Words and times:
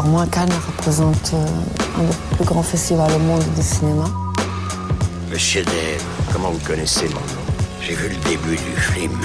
Pour 0.00 0.06
moi, 0.10 0.26
Cannes 0.30 0.48
représente 0.68 1.32
euh, 1.34 1.46
un 1.98 2.04
des 2.04 2.36
plus 2.36 2.44
grands 2.44 2.62
festivals 2.62 3.10
au 3.12 3.18
monde 3.18 3.42
du 3.56 3.62
cinéma. 3.62 4.04
Le 5.28 5.36
chef-d'œuvre, 5.36 6.04
comment 6.32 6.50
vous 6.52 6.64
connaissez 6.64 7.08
mon 7.08 7.14
nom? 7.14 7.42
J'ai 7.80 7.94
vu 7.94 8.08
le 8.08 8.28
début 8.30 8.54
du 8.54 8.80
film. 8.80 9.18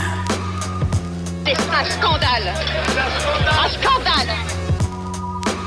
C'est 1.46 1.52
un 1.52 1.86
scandale 1.92 2.54
Un 3.52 3.70
scandale 3.70 4.36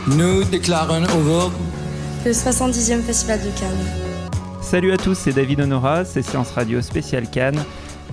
Nous 0.09 0.43
déclarons 0.43 1.05
au 1.05 1.53
Le 2.25 2.33
70e 2.33 3.03
Festival 3.03 3.39
de 3.39 3.51
Cannes. 3.61 3.87
Salut 4.61 4.91
à 4.93 4.97
tous, 4.97 5.17
c'est 5.17 5.33
David 5.33 5.61
Honora, 5.61 6.05
c'est 6.05 6.23
Séance 6.23 6.51
Radio 6.51 6.83
spéciale 6.83 7.31
Cannes. 7.31 7.63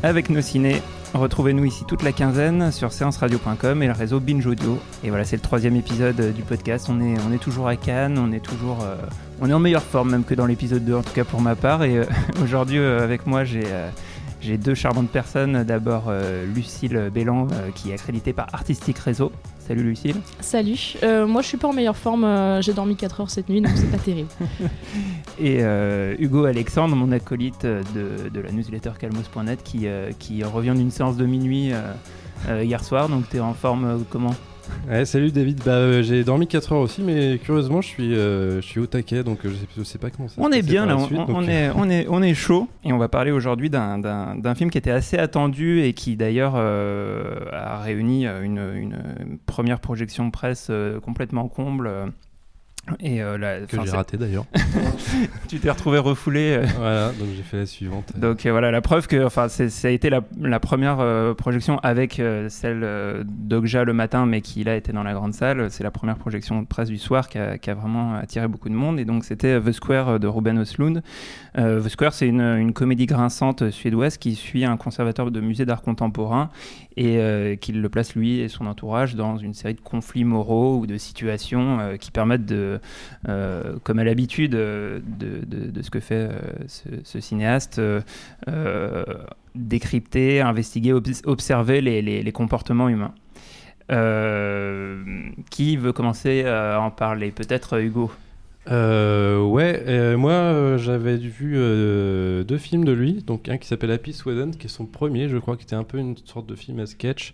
Avec 0.03 0.29
nos 0.29 0.41
ciné, 0.41 0.83
retrouvez-nous 1.13 1.65
ici 1.65 1.85
toute 1.85 2.03
la 2.03 2.11
quinzaine 2.11 2.71
sur 2.71 2.91
séanceradio.com 2.91 3.83
et 3.83 3.87
le 3.87 3.93
réseau 3.93 4.19
Binge 4.19 4.45
Audio. 4.45 4.79
Et 5.03 5.09
voilà, 5.09 5.25
c'est 5.25 5.35
le 5.35 5.41
troisième 5.41 5.75
épisode 5.75 6.19
euh, 6.19 6.31
du 6.31 6.41
podcast. 6.41 6.89
On 6.89 6.99
est, 7.31 7.37
toujours 7.37 7.67
à 7.67 7.75
Cannes, 7.75 8.17
on 8.17 8.31
est 8.31 8.39
toujours, 8.39 8.79
euh, 8.83 8.95
on 9.41 9.49
est 9.49 9.53
en 9.53 9.59
meilleure 9.59 9.83
forme 9.83 10.11
même 10.11 10.23
que 10.23 10.33
dans 10.33 10.45
l'épisode 10.45 10.83
2, 10.83 10.95
en 10.95 11.03
tout 11.03 11.13
cas 11.13 11.23
pour 11.23 11.41
ma 11.41 11.55
part. 11.55 11.83
Et 11.83 11.97
euh, 11.97 12.05
aujourd'hui, 12.43 12.79
avec 12.79 13.27
moi, 13.27 13.43
j'ai 13.43 13.63
j'ai 14.43 14.57
deux 14.57 14.75
charmantes 14.75 15.09
personnes. 15.09 15.63
D'abord, 15.63 16.05
euh, 16.07 16.45
Lucille 16.53 17.09
Bélan, 17.13 17.47
euh, 17.51 17.69
qui 17.73 17.91
est 17.91 17.93
accréditée 17.93 18.33
par 18.33 18.47
Artistic 18.53 18.97
Réseau. 18.99 19.31
Salut 19.59 19.83
Lucille. 19.83 20.17
Salut, 20.41 20.95
Euh, 21.03 21.25
moi 21.25 21.41
je 21.41 21.47
suis 21.47 21.57
pas 21.57 21.69
en 21.69 21.73
meilleure 21.73 21.95
forme, 21.95 22.27
j'ai 22.61 22.73
dormi 22.73 22.97
4 22.97 23.21
heures 23.21 23.29
cette 23.29 23.47
nuit 23.47 23.61
donc 23.61 23.71
c'est 23.75 23.89
pas 23.89 23.97
terrible. 23.97 24.27
Et 25.39 25.61
Hugo 26.19 26.43
Alexandre, 26.43 26.95
mon 26.95 27.11
acolyte 27.13 27.65
de, 27.65 28.29
de 28.29 28.39
la 28.41 28.51
newsletter 28.51 28.91
calmos.net, 28.99 29.63
qui, 29.63 29.87
qui 30.19 30.43
revient 30.43 30.73
d'une 30.75 30.91
séance 30.91 31.15
de 31.15 31.25
minuit 31.25 31.71
hier 32.49 32.83
soir. 32.83 33.07
Donc, 33.07 33.29
tu 33.29 33.37
es 33.37 33.39
en 33.39 33.53
forme 33.53 34.03
comment? 34.09 34.35
Ouais, 34.89 35.05
salut 35.05 35.31
David, 35.31 35.61
bah, 35.65 35.71
euh, 35.73 36.03
j'ai 36.03 36.23
dormi 36.23 36.47
4 36.47 36.73
heures 36.73 36.79
aussi, 36.81 37.01
mais 37.01 37.37
curieusement 37.43 37.81
je 37.81 37.87
suis, 37.87 38.15
euh, 38.15 38.57
je 38.61 38.65
suis 38.67 38.79
au 38.79 38.85
taquet, 38.85 39.23
donc 39.23 39.45
euh, 39.45 39.49
je, 39.49 39.55
sais, 39.55 39.65
je 39.77 39.83
sais 39.83 39.97
pas 39.97 40.09
comment 40.09 40.27
ça 40.27 40.35
On 40.37 40.51
est 40.51 40.61
bien 40.61 40.85
là, 40.85 40.97
on, 40.97 41.05
suite, 41.05 41.19
on- 41.19 41.25
donc, 41.25 41.35
on 41.37 41.47
est, 41.47 41.69
on, 41.75 41.89
est, 41.89 42.05
on 42.09 42.21
est 42.21 42.33
chaud. 42.33 42.67
Et 42.83 42.91
on 42.93 42.97
va 42.97 43.07
parler 43.09 43.31
aujourd'hui 43.31 43.69
d'un- 43.69 43.99
film 44.55 44.69
qui 44.69 44.77
était 44.77 44.91
assez 44.91 45.17
attendu 45.17 45.81
et 45.81 45.93
qui 45.93 46.15
d'ailleurs 46.15 46.53
euh, 46.55 47.45
a 47.51 47.79
réuni 47.81 48.25
une, 48.25 48.59
une 48.75 49.37
première 49.45 49.79
projection 49.79 50.25
de 50.25 50.31
presse 50.31 50.69
complètement 51.03 51.47
comble. 51.47 51.89
Et 52.99 53.21
euh, 53.23 53.37
la- 53.37 53.61
que 53.61 53.77
j'ai 53.85 53.91
raté 53.91 54.17
d'ailleurs. 54.17 54.45
tu 55.47 55.57
t'es 55.59 55.69
retrouvé 55.69 55.99
refoulé. 55.99 56.57
euh, 56.59 56.65
voilà, 56.77 57.07
donc 57.13 57.29
j'ai 57.35 57.41
fait 57.41 57.57
la 57.57 57.65
suivante. 57.65 58.11
Donc 58.19 58.45
euh, 58.45 58.51
voilà, 58.51 58.71
la 58.71 58.81
preuve 58.81 59.07
que 59.07 59.23
enfin, 59.23 59.47
ça 59.47 59.87
a 59.87 59.91
été 59.91 60.09
la, 60.09 60.19
la 60.41 60.59
première 60.59 60.97
projection 61.37 61.79
avec 61.79 62.21
celle 62.49 63.23
d'Ogja 63.25 63.85
le 63.85 63.93
matin, 63.93 64.25
mais 64.25 64.41
qui 64.41 64.63
là 64.65 64.75
était 64.75 64.91
dans 64.91 65.03
la 65.03 65.13
grande 65.13 65.33
salle. 65.33 65.71
C'est 65.71 65.83
la 65.83 65.91
première 65.91 66.17
projection 66.17 66.61
de 66.61 66.67
presse 66.67 66.89
du 66.89 66.97
soir 66.97 67.29
qui 67.29 67.37
a, 67.37 67.57
qui 67.57 67.69
a 67.69 67.73
vraiment 67.73 68.15
attiré 68.15 68.47
beaucoup 68.49 68.67
de 68.69 68.75
monde. 68.75 68.99
Et 68.99 69.05
donc 69.05 69.23
c'était 69.23 69.59
The 69.61 69.71
Square 69.71 70.19
de 70.19 70.27
Ruben 70.27 70.59
Östlund. 70.59 71.01
Euh, 71.57 71.81
The 71.81 71.87
Square, 71.89 72.13
c'est 72.13 72.27
une, 72.27 72.41
une 72.41 72.73
comédie 72.73 73.05
grinçante 73.05 73.69
suédoise 73.71 74.17
qui 74.17 74.35
suit 74.35 74.65
un 74.65 74.75
conservateur 74.75 75.31
de 75.31 75.39
musée 75.39 75.65
d'art 75.65 75.81
contemporain 75.83 76.49
et 76.97 77.57
qui 77.61 77.71
le 77.71 77.89
place 77.89 78.13
lui 78.13 78.39
et 78.39 78.49
son 78.49 78.67
entourage 78.67 79.15
dans 79.15 79.37
une 79.37 79.53
série 79.55 79.73
de 79.73 79.81
conflits 79.81 80.25
moraux 80.25 80.77
ou 80.77 80.85
de 80.85 80.97
situations 80.97 81.79
qui 81.99 82.11
permettent 82.11 82.45
de, 82.45 82.72
comme 83.83 83.99
à 83.99 84.03
l'habitude 84.03 84.55
euh, 84.55 84.99
de, 85.19 85.81
ce 85.81 85.89
que 85.89 85.99
fait 85.99 86.29
euh, 86.31 86.39
ce, 87.03 87.19
cinéaste, 87.19 87.79
euh, 87.79 88.01
euh, 88.47 89.03
décrypter, 89.55 90.41
investiguer, 90.41 90.93
obs- 90.93 91.21
observer 91.25 91.81
les, 91.81 92.31
comportements 92.31 92.89
humains. 92.89 93.13
Euh, 93.91 95.03
qui 95.51 95.75
veut 95.75 95.91
commencer 95.91 96.45
à 96.45 96.79
en 96.79 96.89
parler? 96.89 97.31
Peut-être 97.31 97.81
Hugo. 97.81 98.11
Euh, 98.71 99.41
ouais, 99.43 99.83
euh, 99.87 100.15
moi 100.15 100.31
euh, 100.31 100.77
j'avais 100.77 101.17
vu 101.17 101.55
euh, 101.57 102.45
deux 102.45 102.57
films 102.57 102.85
de 102.85 102.93
lui, 102.93 103.21
donc 103.21 103.49
un 103.49 103.57
qui 103.57 103.67
s'appelle 103.67 103.91
Happy 103.91 104.13
Sweden, 104.13 104.55
qui 104.55 104.67
est 104.67 104.69
son 104.69 104.85
premier, 104.85 105.27
je 105.27 105.37
crois, 105.37 105.57
qui 105.57 105.63
était 105.63 105.75
un 105.75 105.83
peu 105.83 105.97
une 105.97 106.15
sorte 106.23 106.47
de 106.47 106.55
film 106.55 106.79
à 106.79 106.85
sketch 106.85 107.33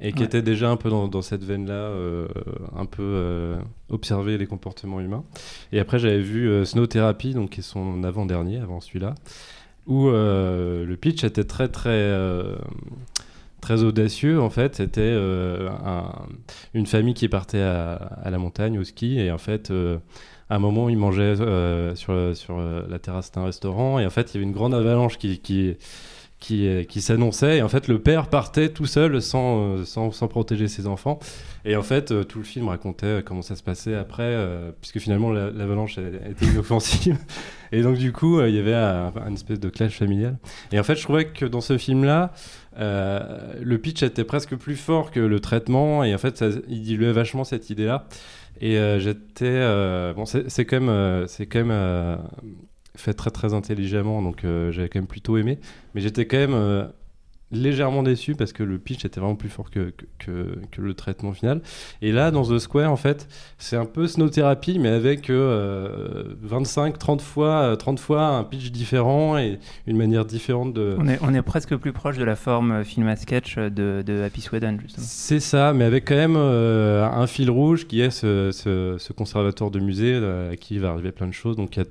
et 0.00 0.12
qui 0.12 0.20
Ouais. 0.20 0.26
était 0.26 0.42
déjà 0.42 0.70
un 0.70 0.76
peu 0.76 0.90
dans, 0.90 1.08
dans 1.08 1.22
cette 1.22 1.42
veine-là, 1.44 1.72
euh, 1.72 2.28
un 2.76 2.84
peu 2.86 3.02
euh, 3.02 3.56
observer 3.88 4.36
les 4.38 4.46
comportements 4.46 5.00
humains. 5.00 5.24
Et 5.72 5.80
après 5.80 5.98
j'avais 5.98 6.20
vu 6.20 6.48
euh, 6.48 6.64
Snow 6.64 6.86
Therapy, 6.86 7.32
donc 7.34 7.50
qui 7.50 7.60
est 7.60 7.62
son 7.62 8.04
avant-dernier, 8.04 8.58
avant 8.58 8.80
celui-là, 8.80 9.14
où 9.86 10.08
le 10.08 10.94
pitch 11.00 11.22
était 11.24 11.44
très 11.44 11.68
très 11.68 12.12
très 13.60 13.82
audacieux 13.82 14.40
en 14.40 14.50
fait. 14.50 14.74
C'était 14.76 15.14
un- 15.16 16.12
une 16.74 16.86
famille 16.86 17.14
qui 17.14 17.28
partait 17.28 17.60
à, 17.62 17.94
à 17.94 18.30
la 18.30 18.38
montagne 18.38 18.78
au 18.78 18.84
ski 18.84 19.18
et 19.18 19.30
en 19.30 19.38
fait. 19.38 19.72
à 20.48 20.54
un 20.54 20.58
moment, 20.60 20.88
ils 20.88 20.96
mangeaient 20.98 21.34
sur, 21.96 22.14
sur 22.36 22.58
la 22.88 22.98
terrasse 23.00 23.32
d'un 23.32 23.44
restaurant 23.44 23.98
et 23.98 24.06
en 24.06 24.10
fait, 24.10 24.32
il 24.32 24.34
y 24.34 24.36
avait 24.38 24.46
une 24.46 24.52
grande 24.52 24.74
avalanche 24.74 25.18
qui, 25.18 25.38
qui, 25.40 25.76
qui, 26.38 26.68
euh, 26.68 26.84
qui 26.84 27.00
s'annonçait 27.00 27.58
et 27.58 27.62
en 27.62 27.68
fait, 27.68 27.88
le 27.88 27.98
père 27.98 28.28
partait 28.28 28.68
tout 28.68 28.86
seul 28.86 29.22
sans, 29.22 29.78
euh, 29.78 29.84
sans, 29.84 30.10
sans 30.10 30.28
protéger 30.28 30.68
ses 30.68 30.86
enfants. 30.86 31.18
Et 31.64 31.76
en 31.76 31.82
fait, 31.82 32.12
euh, 32.12 32.24
tout 32.24 32.38
le 32.38 32.44
film 32.44 32.68
racontait 32.68 33.22
comment 33.24 33.42
ça 33.42 33.56
se 33.56 33.62
passait 33.62 33.94
après, 33.94 34.36
puisque 34.80 34.98
finalement, 34.98 35.32
la- 35.32 35.50
l'avalanche 35.50 35.98
était 35.98 36.46
inoffensive. 36.46 37.18
Et 37.72 37.82
donc, 37.82 37.96
du 37.96 38.12
coup, 38.12 38.40
il 38.40 38.54
y 38.54 38.58
avait 38.58 38.74
un, 38.74 39.12
espèce 39.34 39.58
de 39.58 39.68
clash 39.68 39.98
familial. 39.98 40.38
Et 40.72 40.78
en 40.78 40.84
fait, 40.84 40.94
je 40.94 41.02
trouvais 41.02 41.26
que 41.26 41.44
dans 41.46 41.60
ce 41.60 41.78
film-là, 41.78 42.32
le 42.78 43.76
pitch 43.76 44.02
était 44.02 44.24
presque 44.24 44.54
plus 44.54 44.76
fort 44.76 45.10
que 45.10 45.18
le 45.20 45.40
traitement 45.40 46.04
et 46.04 46.14
en 46.14 46.18
fait, 46.18 46.44
il 46.68 46.82
diluait 46.82 47.12
vachement 47.12 47.42
cette 47.44 47.70
idée-là. 47.70 48.06
Et 48.60 48.76
j'étais. 49.00 49.60
bon, 50.14 50.24
c'est 50.26 50.64
quand 50.64 50.80
même, 50.80 51.26
c'est 51.26 51.46
quand 51.46 51.64
même 51.64 52.18
fait 52.96 53.14
très 53.14 53.30
très 53.30 53.54
intelligemment, 53.54 54.22
donc 54.22 54.44
euh, 54.44 54.72
j'avais 54.72 54.88
quand 54.88 54.98
même 54.98 55.06
plutôt 55.06 55.36
aimé. 55.36 55.58
Mais 55.94 56.00
j'étais 56.00 56.26
quand 56.26 56.38
même 56.38 56.54
euh, 56.54 56.84
légèrement 57.52 58.02
déçu 58.02 58.34
parce 58.34 58.52
que 58.52 58.64
le 58.64 58.76
pitch 58.76 59.04
était 59.04 59.20
vraiment 59.20 59.36
plus 59.36 59.48
fort 59.48 59.70
que, 59.70 59.90
que, 59.90 60.04
que- 60.18 60.58
que 60.72 60.80
le 60.80 60.94
traitement 60.94 61.32
final. 61.32 61.60
Et 62.02 62.10
là, 62.10 62.32
dans 62.32 62.42
The 62.42 62.58
Square, 62.58 62.90
en 62.90 62.96
fait, 62.96 63.28
c'est 63.56 63.76
un 63.76 63.84
peu 63.84 64.08
Snow 64.08 64.28
Therapy, 64.28 64.80
mais 64.80 64.88
avec 64.88 65.30
euh, 65.30 66.34
25, 66.42 66.98
30 66.98 67.22
fois, 67.22 67.62
euh, 67.62 67.76
30 67.76 68.00
fois 68.00 68.26
un 68.26 68.42
pitch 68.42 68.72
différent 68.72 69.38
et 69.38 69.60
une 69.86 69.96
manière 69.96 70.24
différente 70.24 70.72
de. 70.74 70.96
On 70.98 71.06
est, 71.06 71.18
on 71.22 71.32
est 71.34 71.42
presque 71.42 71.76
plus 71.76 71.92
proche 71.92 72.18
de 72.18 72.24
la 72.24 72.34
forme 72.34 72.72
euh, 72.72 72.84
film 72.84 73.06
à 73.06 73.14
sketch 73.14 73.56
de, 73.56 74.02
de 74.04 74.22
Happy 74.22 74.40
Sweden, 74.40 74.80
justement. 74.80 75.06
C'est 75.08 75.40
ça, 75.40 75.72
mais 75.72 75.84
avec 75.84 76.06
quand 76.08 76.16
même 76.16 76.36
euh, 76.36 77.04
un 77.08 77.28
fil 77.28 77.48
rouge 77.50 77.86
qui 77.86 78.00
est 78.00 78.10
ce, 78.10 78.50
ce- 78.52 78.96
ce 78.98 79.12
conservateur 79.12 79.70
de 79.70 79.78
musée 79.78 80.14
euh, 80.14 80.50
à 80.52 80.56
qui 80.56 80.74
il 80.74 80.80
va 80.80 80.90
arriver 80.90 81.12
plein 81.12 81.28
de 81.28 81.32
choses. 81.32 81.54
Donc 81.54 81.76
il 81.76 81.78
y 81.80 81.82
a 81.82 81.86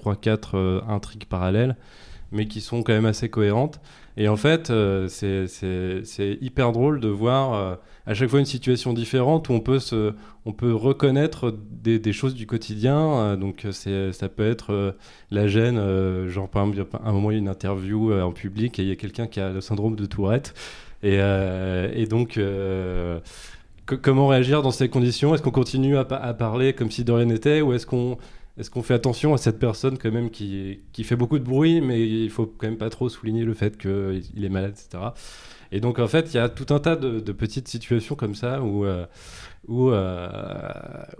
3-4 0.00 0.82
intrigues 0.88 1.26
parallèles, 1.26 1.76
mais 2.32 2.46
qui 2.46 2.60
sont 2.60 2.82
quand 2.82 2.92
même 2.92 3.06
assez 3.06 3.28
cohérentes. 3.28 3.80
Et 4.16 4.28
en 4.28 4.36
fait, 4.36 4.70
euh, 4.70 5.08
c'est- 5.08 6.38
hyper 6.40 6.72
drôle 6.72 7.00
de 7.00 7.08
voir 7.08 7.54
euh, 7.54 7.74
à 8.06 8.14
chaque 8.14 8.28
fois 8.28 8.38
une 8.40 8.44
situation 8.44 8.92
différente 8.92 9.48
où 9.48 9.52
on 9.52 9.60
peut, 9.60 9.78
se, 9.78 10.12
on 10.44 10.52
peut 10.52 10.74
reconnaître 10.74 11.54
des, 11.70 12.12
choses 12.12 12.34
du 12.34 12.46
quotidien. 12.46 12.98
Euh, 12.98 13.36
donc 13.36 13.64
euh, 13.64 14.12
ça 14.12 14.28
peut 14.28 14.48
être 14.48 14.72
euh, 14.72 14.92
la 15.30 15.46
gêne, 15.48 15.78
euh, 15.78 16.28
genre 16.28 16.48
par 16.48 16.66
exemple, 16.66 16.96
à 17.02 17.08
un 17.08 17.12
moment 17.12 17.30
il 17.30 17.34
y 17.34 17.36
a 17.36 17.40
une 17.40 17.48
interview 17.48 18.12
euh, 18.12 18.22
en 18.22 18.32
public 18.32 18.78
et 18.78 18.82
il 18.82 18.88
y 18.88 18.92
a 18.92 18.96
quelqu'un 18.96 19.26
qui 19.26 19.40
a 19.40 19.50
le 19.50 19.60
syndrome 19.60 19.96
de 19.96 20.06
Tourette. 20.06 20.54
Et, 21.02 21.16
euh, 21.18 21.90
et 21.94 22.06
donc, 22.06 22.36
euh, 22.36 23.20
co- 23.86 23.96
comment 23.96 24.28
réagir 24.28 24.60
dans 24.62 24.70
ces 24.72 24.88
conditions? 24.90 25.34
Est-ce 25.34 25.42
qu'on 25.42 25.50
continue 25.50 25.96
à, 25.96 26.00
à 26.10 26.34
parler 26.34 26.74
comme 26.74 26.90
si 26.90 27.04
de 27.04 27.12
rien 27.12 27.24
n'était 27.26 27.62
Ou 27.62 27.72
est-ce 27.72 27.86
qu'on 27.86 28.18
est 28.60 28.70
qu'on 28.70 28.82
fait 28.82 28.94
attention 28.94 29.32
à 29.34 29.38
cette 29.38 29.58
personne 29.58 29.98
quand 29.98 30.10
même 30.12 30.30
qui, 30.30 30.80
qui 30.92 31.04
fait 31.04 31.16
beaucoup 31.16 31.38
de 31.38 31.44
bruit, 31.44 31.80
mais 31.80 32.06
il 32.06 32.30
faut 32.30 32.46
quand 32.46 32.66
même 32.66 32.76
pas 32.78 32.90
trop 32.90 33.08
souligner 33.08 33.44
le 33.44 33.54
fait 33.54 33.76
qu'il 33.78 34.44
est 34.44 34.48
malade, 34.48 34.74
etc. 34.76 35.04
Et 35.72 35.80
donc, 35.80 35.98
en 35.98 36.08
fait, 36.08 36.32
il 36.34 36.36
y 36.36 36.40
a 36.40 36.48
tout 36.48 36.72
un 36.74 36.80
tas 36.80 36.96
de, 36.96 37.32
petites 37.32 37.68
situations 37.68 38.16
comme 38.16 38.34
ça 38.34 38.60
où, 38.62 38.84
euh, 38.84 39.06
où, 39.68 39.90
euh, 39.90 40.28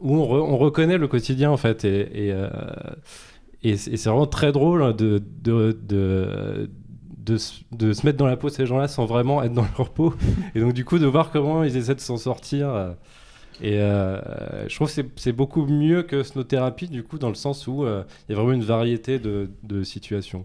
où 0.00 0.16
on, 0.16 0.25
re- 0.26 0.40
on 0.42 0.58
reconnaît 0.58 0.98
le 0.98 1.06
quotidien, 1.08 1.50
en 1.50 1.56
fait. 1.56 1.84
Et, 1.84 2.32
euh, 2.32 2.48
et 3.62 3.76
c'est 3.76 3.96
vraiment 4.08 4.26
très 4.26 4.52
drôle 4.52 4.96
de, 4.96 5.22
de, 5.42 5.78
de, 5.87 6.69
de 7.19 7.37
de 7.70 7.92
se 7.92 8.06
mettre 8.06 8.16
dans 8.19 8.26
la 8.26 8.37
peau 8.37 8.48
de 8.48 8.54
ces 8.54 8.66
gens-là 8.66 8.88
sans 8.88 9.04
vraiment 9.04 9.42
être 9.42 9.52
dans 9.52 9.66
leur 9.78 9.90
peau. 9.90 10.14
Et 10.54 10.60
donc, 10.60 10.72
du 10.72 10.84
coup, 10.84 10.98
de 10.98 11.06
voir 11.06 11.31
comment 11.31 11.62
ils 11.62 11.76
essaient 11.76 11.94
de 11.94 12.00
s'en 12.00 12.16
sortir. 12.16 12.94
Et 13.62 13.79
euh, 13.81 14.69
je 14.69 14.75
trouve 14.75 14.95
que 14.95 15.03
c'est- 15.17 15.33
beaucoup 15.33 15.65
mieux 15.67 16.03
que 16.03 16.23
Snowtherapy, 16.23 16.89
du 16.89 17.03
coup, 17.03 17.19
dans 17.19 17.29
le 17.29 17.35
sens 17.35 17.67
où 17.67 17.85
euh, 17.85 18.03
il 18.29 18.33
y 18.33 18.35
a 18.35 18.39
vraiment 18.39 18.55
une 18.55 18.65
variété 18.65 19.19
de, 19.19 19.51
de 19.62 19.83
situations. 19.83 20.45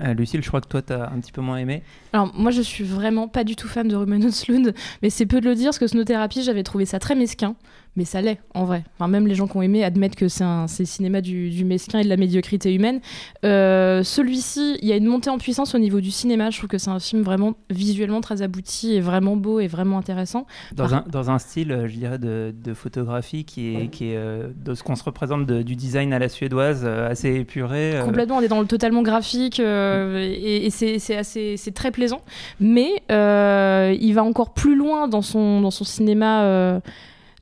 Euh, 0.00 0.14
Lucille, 0.14 0.42
je 0.42 0.48
crois 0.48 0.60
que 0.60 0.68
toi, 0.68 0.80
t'as 0.80 1.10
un 1.10 1.18
petit 1.18 1.32
peu 1.32 1.40
moins 1.40 1.56
aimé. 1.56 1.82
Alors 2.12 2.32
moi 2.34 2.52
je 2.52 2.62
suis 2.62 2.84
vraiment 2.84 3.26
pas 3.26 3.42
du 3.42 3.56
tout 3.56 3.66
fan 3.66 3.88
de 3.88 3.96
Ruben 3.96 4.24
Östlund, 4.24 4.72
mais 5.02 5.10
c'est 5.10 5.26
peu 5.26 5.40
de 5.40 5.46
le 5.48 5.56
dire 5.56 5.66
parce 5.66 5.78
que 5.80 5.88
Snowtherapy 5.88 6.42
j'avais 6.44 6.62
trouvé 6.62 6.84
ça 6.84 7.00
très 7.00 7.16
mesquin, 7.16 7.56
mais 7.98 8.04
ça 8.06 8.22
l'est 8.22 8.38
en 8.54 8.64
vrai. 8.64 8.84
Enfin, 8.98 9.08
même 9.08 9.26
les 9.26 9.34
gens 9.34 9.46
qui 9.48 9.56
ont 9.56 9.62
aimé 9.62 9.84
admettent 9.84 10.16
que 10.16 10.28
c'est 10.28 10.44
un 10.44 10.66
le 10.78 10.84
cinéma 10.86 11.20
du, 11.20 11.50
du 11.50 11.64
mesquin 11.64 11.98
et 11.98 12.04
de 12.04 12.08
la 12.08 12.16
médiocrité 12.16 12.72
humaine. 12.72 13.00
Euh, 13.44 14.04
Celui-ci, 14.04 14.78
il 14.80 14.88
y 14.88 14.92
a 14.92 14.96
une 14.96 15.06
montée 15.06 15.28
en 15.28 15.38
puissance 15.38 15.74
au 15.74 15.78
niveau 15.78 16.00
du 16.00 16.10
cinéma. 16.12 16.50
Je 16.50 16.58
trouve 16.58 16.68
que 16.70 16.78
c'est 16.78 16.90
un 16.90 17.00
film 17.00 17.22
vraiment 17.22 17.54
visuellement 17.68 18.20
très 18.20 18.40
abouti 18.42 18.94
et 18.94 19.00
vraiment 19.00 19.34
beau 19.36 19.58
et 19.58 19.66
vraiment 19.66 19.98
intéressant. 19.98 20.46
Dans, 20.72 20.84
Par- 20.88 20.94
un, 20.94 21.04
dans 21.10 21.30
un 21.30 21.38
style, 21.40 21.72
euh, 21.72 21.88
je 21.88 21.96
dirais, 21.96 22.18
de, 22.18 22.54
de 22.64 22.74
photographie 22.74 23.44
qui 23.44 23.74
est, 23.74 23.88
qui 23.88 24.12
est 24.12 24.16
euh, 24.16 24.48
de 24.64 24.74
ce 24.74 24.84
qu'on 24.84 24.94
se 24.94 25.02
représente 25.02 25.46
de- 25.46 25.62
du 25.62 25.74
design 25.74 26.12
à 26.12 26.20
la 26.20 26.28
suédoise, 26.28 26.82
euh, 26.84 27.10
assez 27.10 27.34
épuré. 27.34 27.98
Complètement, 28.04 28.36
on 28.36 28.40
est 28.42 28.48
dans 28.48 28.60
le 28.60 28.66
totalement 28.68 29.02
graphique 29.02 29.58
euh, 29.58 30.18
et, 30.22 30.66
et 30.66 30.70
c'est 30.70 30.98
c'est 31.00 31.16
assez, 31.16 31.56
c'est 31.56 31.72
très 31.74 31.90
plaisant. 31.90 32.20
Mais 32.60 33.02
il 33.10 34.12
va 34.14 34.22
encore 34.22 34.54
plus 34.54 34.76
loin 34.76 35.08
dans 35.08 35.22
son 35.22 35.60
dans 35.60 35.72
son 35.72 35.84
cinéma 35.84 36.80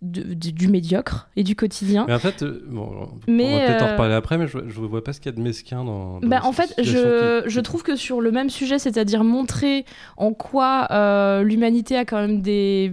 de- 0.03 0.35
du, 0.35 0.69
médiocre 0.69 1.29
et 1.37 1.43
du 1.43 1.57
quotidien. 1.57 2.05
Mais 2.09 2.15
en 2.15 2.19
fait, 2.19 2.43
euh, 2.43 2.63
bon, 2.69 3.09
Mais, 3.29 3.45
on 3.45 3.59
va 3.59 3.67
peut-être 3.67 3.83
en 3.83 3.87
euh, 3.87 3.93
reparler 3.93 4.15
après, 4.15 4.39
mais 4.39 4.47
je, 4.47 4.59
je 4.69 4.81
vois 4.81 5.03
pas 5.03 5.13
ce 5.13 5.21
qu'il 5.21 5.31
y 5.33 5.35
a 5.35 5.37
de 5.37 5.43
mesquin 5.43 5.85
dans. 5.85 6.21
dans 6.21 6.29
Bah, 6.29 6.41
en 6.45 6.53
fait, 6.53 6.75
je, 6.79 7.43
qui- 7.45 7.51
je 7.51 7.61
trouve 7.61 7.83
que 7.83 7.97
sur 7.97 8.21
le 8.21 8.31
même 8.31 8.51
sujet, 8.51 8.79
c'est-à-dire 8.79 9.25
montrer 9.25 9.85
en 10.17 10.33
quoi 10.33 10.89
euh, 10.91 11.43
l'humanité 11.43 11.97
a 11.97 12.05
quand 12.05 12.21
même 12.21 12.43
des. 12.43 12.93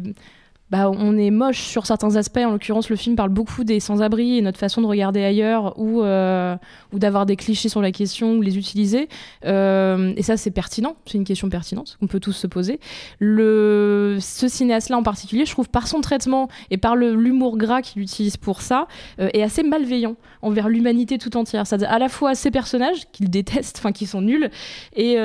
Bah, 0.73 0.89
on 0.89 1.15
est 1.19 1.29
moche 1.29 1.61
sur 1.61 1.85
certains 1.85 2.15
aspects. 2.15 2.39
En 2.43 2.49
l'occurrence, 2.49 2.89
le 2.89 2.95
film 2.95 3.15
parle 3.15 3.29
beaucoup 3.29 3.63
des 3.63 3.79
sans-abri 3.79 4.39
et 4.39 4.41
notre 4.41 4.57
façon 4.57 4.81
de 4.81 4.87
regarder 4.87 5.23
ailleurs 5.23 5.77
ou, 5.77 6.01
euh, 6.01 6.55
d'avoir 6.91 7.27
des 7.27 7.35
clichés 7.35 7.69
sur 7.69 7.79
la 7.79 7.91
question 7.91 8.37
ou 8.37 8.41
les 8.41 8.57
utiliser. 8.57 9.07
Euh, 9.45 10.13
et 10.17 10.23
ça, 10.23 10.35
c'est 10.35 10.49
pertinent. 10.49 10.95
C'est 11.05 11.19
une 11.19 11.25
question 11.25 11.47
pertinente 11.47 11.95
qu'on 11.99 12.07
peut 12.07 12.19
tous 12.19 12.31
se 12.31 12.47
poser. 12.47 12.79
Le, 13.19 14.17
ce 14.19 14.47
cinéaste-là 14.47 14.97
en 14.97 15.03
particulier, 15.03 15.45
je 15.45 15.51
trouve, 15.51 15.69
par 15.69 15.87
son 15.87 16.01
traitement 16.01 16.47
et 16.71 16.77
par 16.77 16.95
l'humour 16.95 17.55
gras 17.59 17.83
qu'il 17.83 18.01
utilise 18.01 18.37
pour 18.37 18.63
ça, 18.63 18.87
euh, 19.19 19.29
est 19.31 19.43
assez 19.43 19.61
malveillant 19.61 20.15
envers 20.41 20.69
l'humanité 20.69 21.19
tout 21.19 21.37
entière. 21.37 21.67
C'est-à-dire 21.67 21.91
à 21.91 21.99
la 21.99 22.09
fois 22.09 22.33
ses 22.33 22.49
personnages 22.49 23.11
qu'il 23.11 23.29
déteste, 23.29 23.75
enfin 23.77 23.91
qui 23.91 24.07
sont 24.07 24.21
nuls, 24.21 24.49
et 24.95 25.17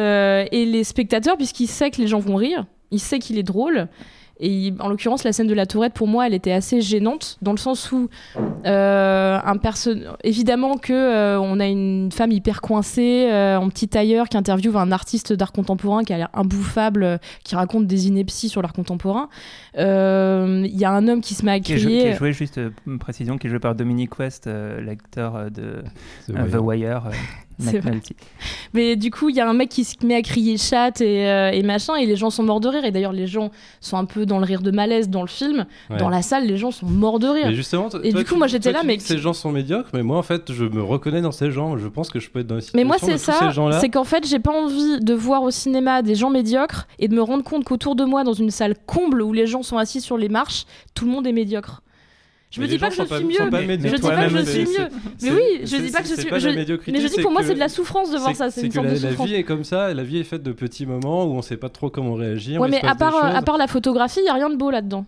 les 0.52 0.84
spectateurs, 0.84 1.38
puisqu'il 1.38 1.68
sait 1.68 1.90
que 1.90 2.02
les 2.02 2.06
gens 2.06 2.18
vont 2.18 2.36
rire, 2.36 2.66
il 2.90 3.00
sait 3.00 3.18
qu'il 3.18 3.38
est 3.38 3.42
drôle. 3.42 3.88
Et 4.40 4.48
il- 4.48 4.74
en 4.80 4.88
l'occurrence, 4.88 5.24
la 5.24 5.32
scène 5.32 5.48
de 5.48 5.54
la 5.54 5.66
tourette, 5.66 5.94
pour 5.94 6.06
moi, 6.06 6.26
elle 6.26 6.34
était 6.34 6.52
assez 6.52 6.80
gênante, 6.80 7.38
dans 7.42 7.50
le 7.52 7.58
sens 7.58 7.90
où, 7.92 8.08
euh, 8.66 9.38
un 9.44 9.56
perso- 9.56 9.90
évidemment 10.22 10.76
que 10.76 10.92
euh, 10.92 11.40
on 11.40 11.58
a 11.60 11.66
une 11.66 12.10
femme 12.12 12.30
hyper 12.30 12.60
coincée, 12.60 13.28
euh, 13.30 13.56
en 13.58 13.68
petit 13.68 13.88
tailleur, 13.88 14.28
qui 14.28 14.36
interviewe 14.36 14.76
un 14.76 14.92
artiste 14.92 15.32
d'art 15.32 15.52
contemporain 15.52 16.04
qui 16.04 16.12
a 16.12 16.18
l'air 16.18 16.28
imbouffable, 16.34 17.02
euh, 17.02 17.18
qui 17.44 17.56
raconte 17.56 17.86
des 17.86 18.08
inepties 18.08 18.48
sur 18.48 18.62
l'art 18.62 18.72
contemporain. 18.72 19.28
Euh, 19.76 20.62
Il 20.64 20.76
y 20.78 20.84
a 20.84 20.90
un 20.92 21.08
homme 21.08 21.20
qui 21.20 21.34
se 21.34 21.44
met 21.44 21.52
à 21.52 21.60
Qui 21.60 21.72
est, 21.72 21.78
jou- 21.78 21.88
qui 21.88 21.94
crier. 21.98 22.10
est 22.10 22.16
joué, 22.16 22.32
juste 22.32 22.58
euh, 22.58 22.70
une 22.86 22.98
précision, 22.98 23.38
qui 23.38 23.46
est 23.46 23.50
joué 23.50 23.58
par 23.58 23.74
Dominic 23.74 24.18
West, 24.18 24.46
euh, 24.46 24.80
l'acteur 24.80 25.50
de 25.50 25.82
The 26.28 26.36
euh, 26.36 26.50
The 26.50 26.60
Wire. 26.60 27.02
Mais 28.74 28.96
du 28.96 29.10
coup, 29.10 29.28
il 29.28 29.36
y 29.36 29.40
a 29.40 29.48
un 29.48 29.52
mec 29.54 29.68
qui 29.68 29.84
se 29.84 29.94
met 30.04 30.14
à 30.14 30.22
crier 30.22 30.56
chat 30.58 31.00
et, 31.00 31.26
euh, 31.28 31.50
et 31.50 31.62
machin, 31.62 31.94
et 31.96 32.06
les 32.06 32.16
gens 32.16 32.30
sont 32.30 32.42
morts 32.42 32.60
de 32.60 32.68
rire. 32.68 32.84
Et 32.84 32.90
d'ailleurs, 32.90 33.12
les 33.12 33.26
gens 33.26 33.50
sont 33.80 33.96
un 33.96 34.04
peu 34.04 34.26
dans 34.26 34.38
le 34.38 34.44
rire 34.44 34.62
de 34.62 34.70
malaise 34.70 35.08
dans 35.08 35.22
le 35.22 35.28
film. 35.28 35.66
Ouais. 35.90 35.96
Dans 35.96 36.08
la 36.08 36.22
salle, 36.22 36.46
les 36.46 36.56
gens 36.56 36.70
sont 36.70 36.86
morts 36.86 37.18
de 37.18 37.26
rire. 37.28 37.46
Mais 37.46 37.54
justement, 37.54 37.88
Et 38.02 38.10
toi, 38.12 38.20
du 38.20 38.24
coup, 38.26 38.34
tu- 38.34 38.38
moi, 38.38 38.46
j'étais 38.46 38.72
là, 38.72 38.82
mais 38.84 38.96
que 38.96 39.02
ces 39.02 39.18
gens 39.18 39.32
sont 39.32 39.50
médiocres, 39.52 39.90
mais 39.94 40.02
moi, 40.02 40.18
en 40.18 40.22
fait, 40.22 40.52
je 40.52 40.64
me 40.64 40.82
reconnais 40.82 41.20
dans 41.20 41.32
ces 41.32 41.50
gens. 41.50 41.76
Je 41.76 41.88
pense 41.88 42.10
que 42.10 42.20
je 42.20 42.30
peux 42.30 42.40
être 42.40 42.46
dans 42.46 42.60
situation 42.60 42.78
Mais 42.78 42.84
moi, 42.84 42.96
c'est 43.00 43.18
ça. 43.18 43.32
C'est 43.80 43.88
qu'en 43.88 44.04
fait, 44.04 44.26
j'ai 44.26 44.38
pas 44.38 44.52
envie 44.52 45.00
de 45.00 45.14
voir 45.14 45.42
au 45.42 45.50
cinéma 45.50 46.02
des 46.02 46.14
gens 46.14 46.30
médiocres 46.30 46.86
et 46.98 47.08
de 47.08 47.14
me 47.14 47.22
rendre 47.22 47.44
compte 47.44 47.64
qu'autour 47.64 47.96
de 47.96 48.04
moi, 48.04 48.24
dans 48.24 48.32
une 48.32 48.50
salle 48.50 48.74
comble 48.86 49.22
où 49.22 49.32
les 49.32 49.46
gens 49.46 49.62
sont 49.62 49.78
assis 49.78 50.00
sur 50.00 50.16
les 50.18 50.28
marches, 50.28 50.64
tout 50.94 51.04
le 51.04 51.10
monde 51.10 51.26
est 51.26 51.32
médiocre. 51.32 51.82
Je 52.50 52.60
Mais 52.60 52.66
me 52.66 52.70
dis 52.70 52.78
pas 52.78 52.88
que 52.88 52.94
je 52.96 53.02
suis 53.04 53.24
mieux. 53.24 53.34
je 53.34 53.96
dis 53.96 54.00
pas 54.00 54.26
que 54.26 54.28
je 54.38 54.50
suis 54.50 54.64
mieux. 54.64 54.88
Mais 55.22 55.30
oui, 55.30 55.60
je 55.64 55.76
dis 55.76 55.90
pas 55.92 56.00
que 56.00 56.08
je 56.08 56.14
suis. 56.14 56.92
Mais 56.92 57.00
je 57.00 57.08
dis 57.08 57.20
pour 57.20 57.30
moi, 57.30 57.42
c'est 57.42 57.54
de 57.54 57.58
la 57.58 57.68
souffrance 57.68 58.10
de 58.10 58.16
voir 58.18 58.34
ça. 58.34 58.50
C'est 58.50 58.62
une 58.62 58.72
sorte 58.72 58.86
la, 58.86 58.94
vie 59.26 59.34
est 59.34 59.42
comme 59.44 59.64
ça, 59.64 59.92
la 59.92 60.02
vie 60.02 60.18
est 60.18 60.24
faite 60.24 60.42
de 60.42 60.52
petits 60.52 60.86
moments 60.86 61.24
où 61.26 61.32
on 61.34 61.42
sait 61.42 61.58
pas 61.58 61.68
trop 61.68 61.90
comment 61.90 62.14
réagir. 62.14 62.60
Ouais, 62.60 62.68
mais 62.68 62.82
à 62.84 62.94
part, 62.94 63.16
euh, 63.16 63.34
à 63.34 63.42
part 63.42 63.58
la 63.58 63.66
photographie, 63.66 64.20
il 64.22 64.26
y 64.26 64.30
a 64.30 64.34
rien 64.34 64.48
de 64.48 64.56
beau 64.56 64.70
là-dedans. 64.70 65.04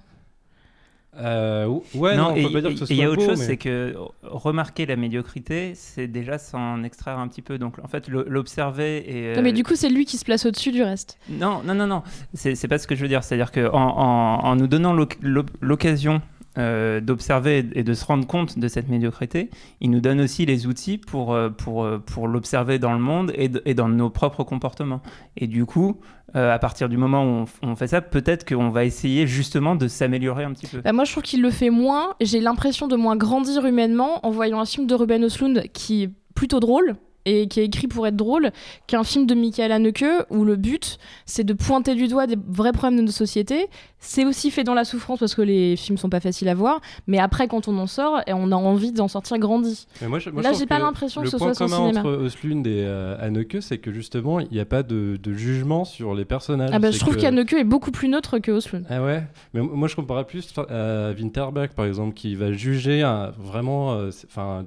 Euh, 1.19 1.67
ouais, 1.95 2.17
non, 2.17 2.29
on 2.31 2.37
et 2.37 2.43
peut 2.45 2.53
pas 2.53 2.61
dire 2.61 2.71
que 2.71 2.77
ce 2.87 2.93
et 2.93 2.97
il 2.97 3.01
y 3.01 3.03
a 3.05 3.11
autre 3.11 3.21
beau, 3.23 3.31
chose, 3.31 3.41
mais- 3.41 3.45
c'est 3.45 3.57
que 3.57 3.95
remarquer 4.23 4.87
la 4.87 4.95
médiocrité, 4.95 5.73
c'est 5.75 6.07
déjà 6.07 6.39
s'en 6.39 6.85
extraire 6.85 7.19
un 7.19 7.27
petit 7.27 7.43
peu. 7.43 7.59
Donc 7.59 7.79
en 7.83 7.89
fait, 7.89 8.07
l'observer 8.09 9.05
et. 9.33 9.35
Non, 9.35 9.43
mais 9.43 9.51
euh, 9.51 9.53
du 9.53 9.65
coup, 9.65 9.75
c'est 9.75 9.89
lui 9.89 10.05
qui 10.05 10.19
se 10.19 10.25
place 10.25 10.47
au-dessus 10.47 10.71
du 10.71 10.83
reste. 10.85 11.19
Non, 11.29 11.63
non, 11.65 11.75
non, 11.75 11.87
non. 11.89 12.03
C'est 12.35 12.69
pas 12.69 12.79
ce 12.79 12.87
que 12.87 12.95
je 12.95 13.03
veux 13.03 13.09
dire. 13.09 13.25
C'est-à-dire 13.25 13.51
qu'en 13.51 13.73
en, 13.73 14.45
en 14.45 14.57
nous 14.57 14.69
donnant 14.69 14.93
l'oc- 14.93 15.19
l'oc- 15.21 15.49
l'occasion 15.61 16.23
euh, 16.59 17.01
d'observer 17.01 17.65
et 17.75 17.85
de 17.85 17.95
se 17.95 18.05
rendre 18.05 18.27
compte 18.27 18.59
de 18.59 18.67
cette 18.67 18.89
médiocrité, 18.89 19.51
il 19.81 19.89
nous 19.91 20.01
donne 20.01 20.21
aussi 20.21 20.45
les 20.47 20.67
outils 20.67 20.99
pour, 20.99 21.33
euh, 21.33 21.49
pour, 21.49 21.85
euh, 21.85 21.99
pour 21.99 22.27
l'observer 22.27 22.81
dans 22.81 22.93
le 22.93 22.99
monde 22.99 23.33
et, 23.37 23.49
et 23.67 23.75
dans 23.75 23.89
nos 23.89 24.11
propres 24.11 24.43
comportements. 24.43 25.01
Et 25.37 25.47
du 25.47 25.65
coup, 25.65 26.01
à 26.35 26.59
partir 26.59 26.89
du 26.89 26.97
moment 26.97 27.25
où 27.25 27.45
on, 27.63 27.77
fait 27.77 27.89
ça, 27.89 28.01
peut-être 28.01 28.49
qu'on 28.49 28.71
va 28.71 28.85
essayer 28.85 29.27
justement 29.27 29.75
de 29.75 29.89
s'améliorer 29.89 30.45
un 30.45 30.53
petit 30.53 30.67
peu. 30.67 30.81
Bah, 30.81 30.93
moi, 30.93 31.05
je 31.05 31.13
trouve 31.13 31.25
qu'il 31.25 31.43
le 31.43 31.51
fait 31.51 31.71
moins. 31.71 32.15
J'ai 32.21 32.41
l'impression 32.41 32.89
de 32.89 32.95
moins 32.95 33.17
grandir 33.17 33.65
humainement 33.67 34.25
en 34.25 34.31
voyant 34.31 34.61
un 34.61 34.65
film 34.65 34.87
de 34.87 34.95
Ruben 34.95 35.25
Östlund 35.25 35.65
qui 35.73 36.05
est 36.05 36.11
plutôt 36.35 36.61
drôle 36.61 36.97
et 37.27 37.49
qui 37.49 37.61
est 37.61 37.65
écrit 37.67 37.87
pour 37.87 38.07
être 38.07 38.17
drôle 38.17 38.51
qu'un 38.87 39.05
film 39.05 39.27
de 39.27 39.35
Michael 39.35 39.73
Haneke 39.73 40.05
où 40.31 40.45
le 40.45 40.57
but 40.57 40.99
c'est 41.27 41.45
de 41.45 41.53
pointer 41.53 41.95
du 41.95 42.09
doigt 42.09 42.27
des 42.27 42.37
vrais 42.49 42.73
problèmes 42.73 42.99
de 42.99 43.05
nos 43.05 43.11
sociétés. 43.13 43.69
C'est 44.03 44.25
aussi 44.25 44.51
fait 44.51 44.65
dans 44.65 44.73
la 44.73 44.85
souffrance 44.85 45.19
parce 45.19 45.35
que 45.35 45.43
les 45.43 45.77
films 45.77 45.99
sont 45.99 46.09
pas 46.09 46.21
faciles 46.21 46.49
à 46.49 46.55
voir, 46.55 46.81
mais 47.07 47.19
après 47.19 47.49
quand 47.49 47.69
on 47.69 47.77
en 47.77 47.87
sort, 47.87 48.21
et 48.27 48.33
on 48.33 48.51
a 48.51 48.57
envie 48.57 48.93
d'en 48.93 49.09
sortir 49.09 49.37
grandi. 49.39 49.87
Mais 50.01 50.09
moi, 50.09 50.19
je- 50.19 50.31
moi, 50.31 50.41
Là, 50.43 50.55
j'ai 50.55 50.65
pas 50.65 50.79
l'impression 50.79 51.21
que 51.21 51.27
le 51.27 51.31
ce 51.31 51.37
point 51.37 51.53
soit 51.53 51.69
son 51.69 51.75
commun 51.77 51.89
cinéma. 51.91 52.01
entre 52.09 52.23
Oslund 52.25 52.67
et 52.67 52.83
euh, 52.87 53.17
Haneke, 53.21 53.59
c'est 53.61 53.77
que 53.77 53.93
justement, 53.93 54.41
il 54.41 54.49
n'y 54.51 54.59
a 54.61 54.65
pas 54.65 54.83
de, 54.83 55.19
de 55.23 55.33
jugement 55.35 55.85
sur 55.85 56.15
les 56.15 56.25
personnages. 56.25 56.71
Ah 56.73 56.79
bah, 56.79 56.91
je 56.91 56.99
trouve 56.99 57.19
qu'Haneke 57.19 57.53
est 57.53 57.65
beaucoup 57.65 57.91
plus 57.91 58.09
neutre 58.09 58.39
que 58.39 58.53
Östlund. 58.53 58.87
Ah 58.89 59.03
ouais, 59.05 59.23
mais 59.53 59.61
moi 59.61 59.87
je 59.87 59.97
comparais 59.97 60.25
plus 60.25 60.49
à 60.71 61.11
Winterberg 61.11 61.73
par 61.75 61.85
exemple, 61.85 62.15
qui 62.15 62.35
va 62.35 62.53
juger 62.53 63.03
un- 63.03 63.33
vraiment 63.39 63.93
euh, 63.93 64.11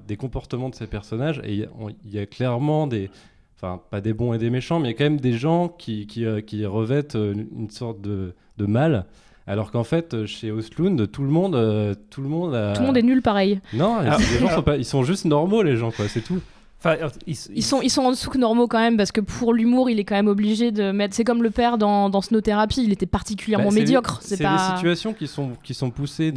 des 0.07 0.15
comportements 0.17 0.69
de 0.69 0.75
ses 0.75 0.85
personnages, 0.85 1.41
et 1.43 1.53
il 1.55 1.67
y 2.11 2.15
y, 2.15 2.19
a 2.19 2.25
clairement 2.27 2.42
des. 2.87 3.09
Enfin, 3.55 3.79
pas 3.91 4.01
des 4.01 4.13
bons 4.13 4.33
et 4.33 4.37
des 4.37 4.49
méchants, 4.49 4.79
mais 4.79 4.89
il 4.89 4.91
y 4.91 4.95
a 4.95 4.97
quand 4.97 5.05
même 5.05 5.21
des 5.21 5.33
gens 5.37 5.69
qui, 5.69 6.05
qui, 6.05 6.25
euh, 6.25 6.41
qui 6.41 6.65
revêtent 6.65 7.15
euh, 7.15 7.33
une, 7.57 7.69
sorte 7.69 8.01
de, 8.01 8.33
de 8.57 8.65
mal. 8.65 9.05
Alors 9.47 9.71
qu'en 9.71 9.85
fait, 9.85 10.13
euh, 10.13 10.25
chez 10.25 10.51
Ostlund, 10.51 11.09
tout 11.11 11.21
le 11.23 11.29
monde, 11.29 11.55
euh, 11.55 11.95
tout 12.09 12.21
le 12.21 12.27
monde, 12.27 12.53
a- 12.55 12.73
Tout 12.73 12.81
le 12.81 12.87
monde 12.87 12.97
est 12.97 13.01
nul 13.03 13.21
pareil. 13.21 13.61
Non, 13.73 13.95
Alors- 13.99 14.19
les 14.19 14.39
gens 14.39 14.49
sont 14.49 14.63
pas, 14.63 14.75
ils 14.77 14.83
sont 14.85 15.03
juste 15.03 15.23
normaux 15.25 15.63
les 15.63 15.77
gens 15.77 15.91
quoi, 15.91 16.07
c'est 16.09 16.21
tout. 16.21 16.39
Enfin, 16.85 16.97
ils, 17.25 17.37
Ils 17.55 17.63
sont, 17.63 17.81
ils 17.81 17.89
sont 17.89 18.01
en 18.01 18.11
dessous 18.11 18.29
que 18.29 18.37
normaux 18.37 18.67
quand 18.67 18.79
même 18.79 18.97
parce 18.97 19.13
que 19.13 19.21
pour 19.21 19.53
l'humour, 19.53 19.89
il 19.89 19.97
est 19.99 20.03
quand 20.03 20.15
même 20.15 20.27
obligé 20.27 20.73
de 20.73 20.91
mettre. 20.91 21.15
C'est 21.15 21.23
comme 21.23 21.41
le 21.41 21.49
père 21.49 21.77
dans, 21.77 22.09
dans 22.09 22.19
Snowtherapy, 22.19 22.83
il 22.83 22.91
était 22.91 23.05
particulièrement 23.05 23.69
Bah, 23.69 23.75
médiocre. 23.75 24.19
C'est 24.21 24.41
pas. 24.43 24.51
les 24.71 24.75
situations 24.75 25.13
qui 25.13 25.27
sont 25.27 25.51
qui 25.63 25.73
sont 25.73 25.89
poussées, 25.91 26.33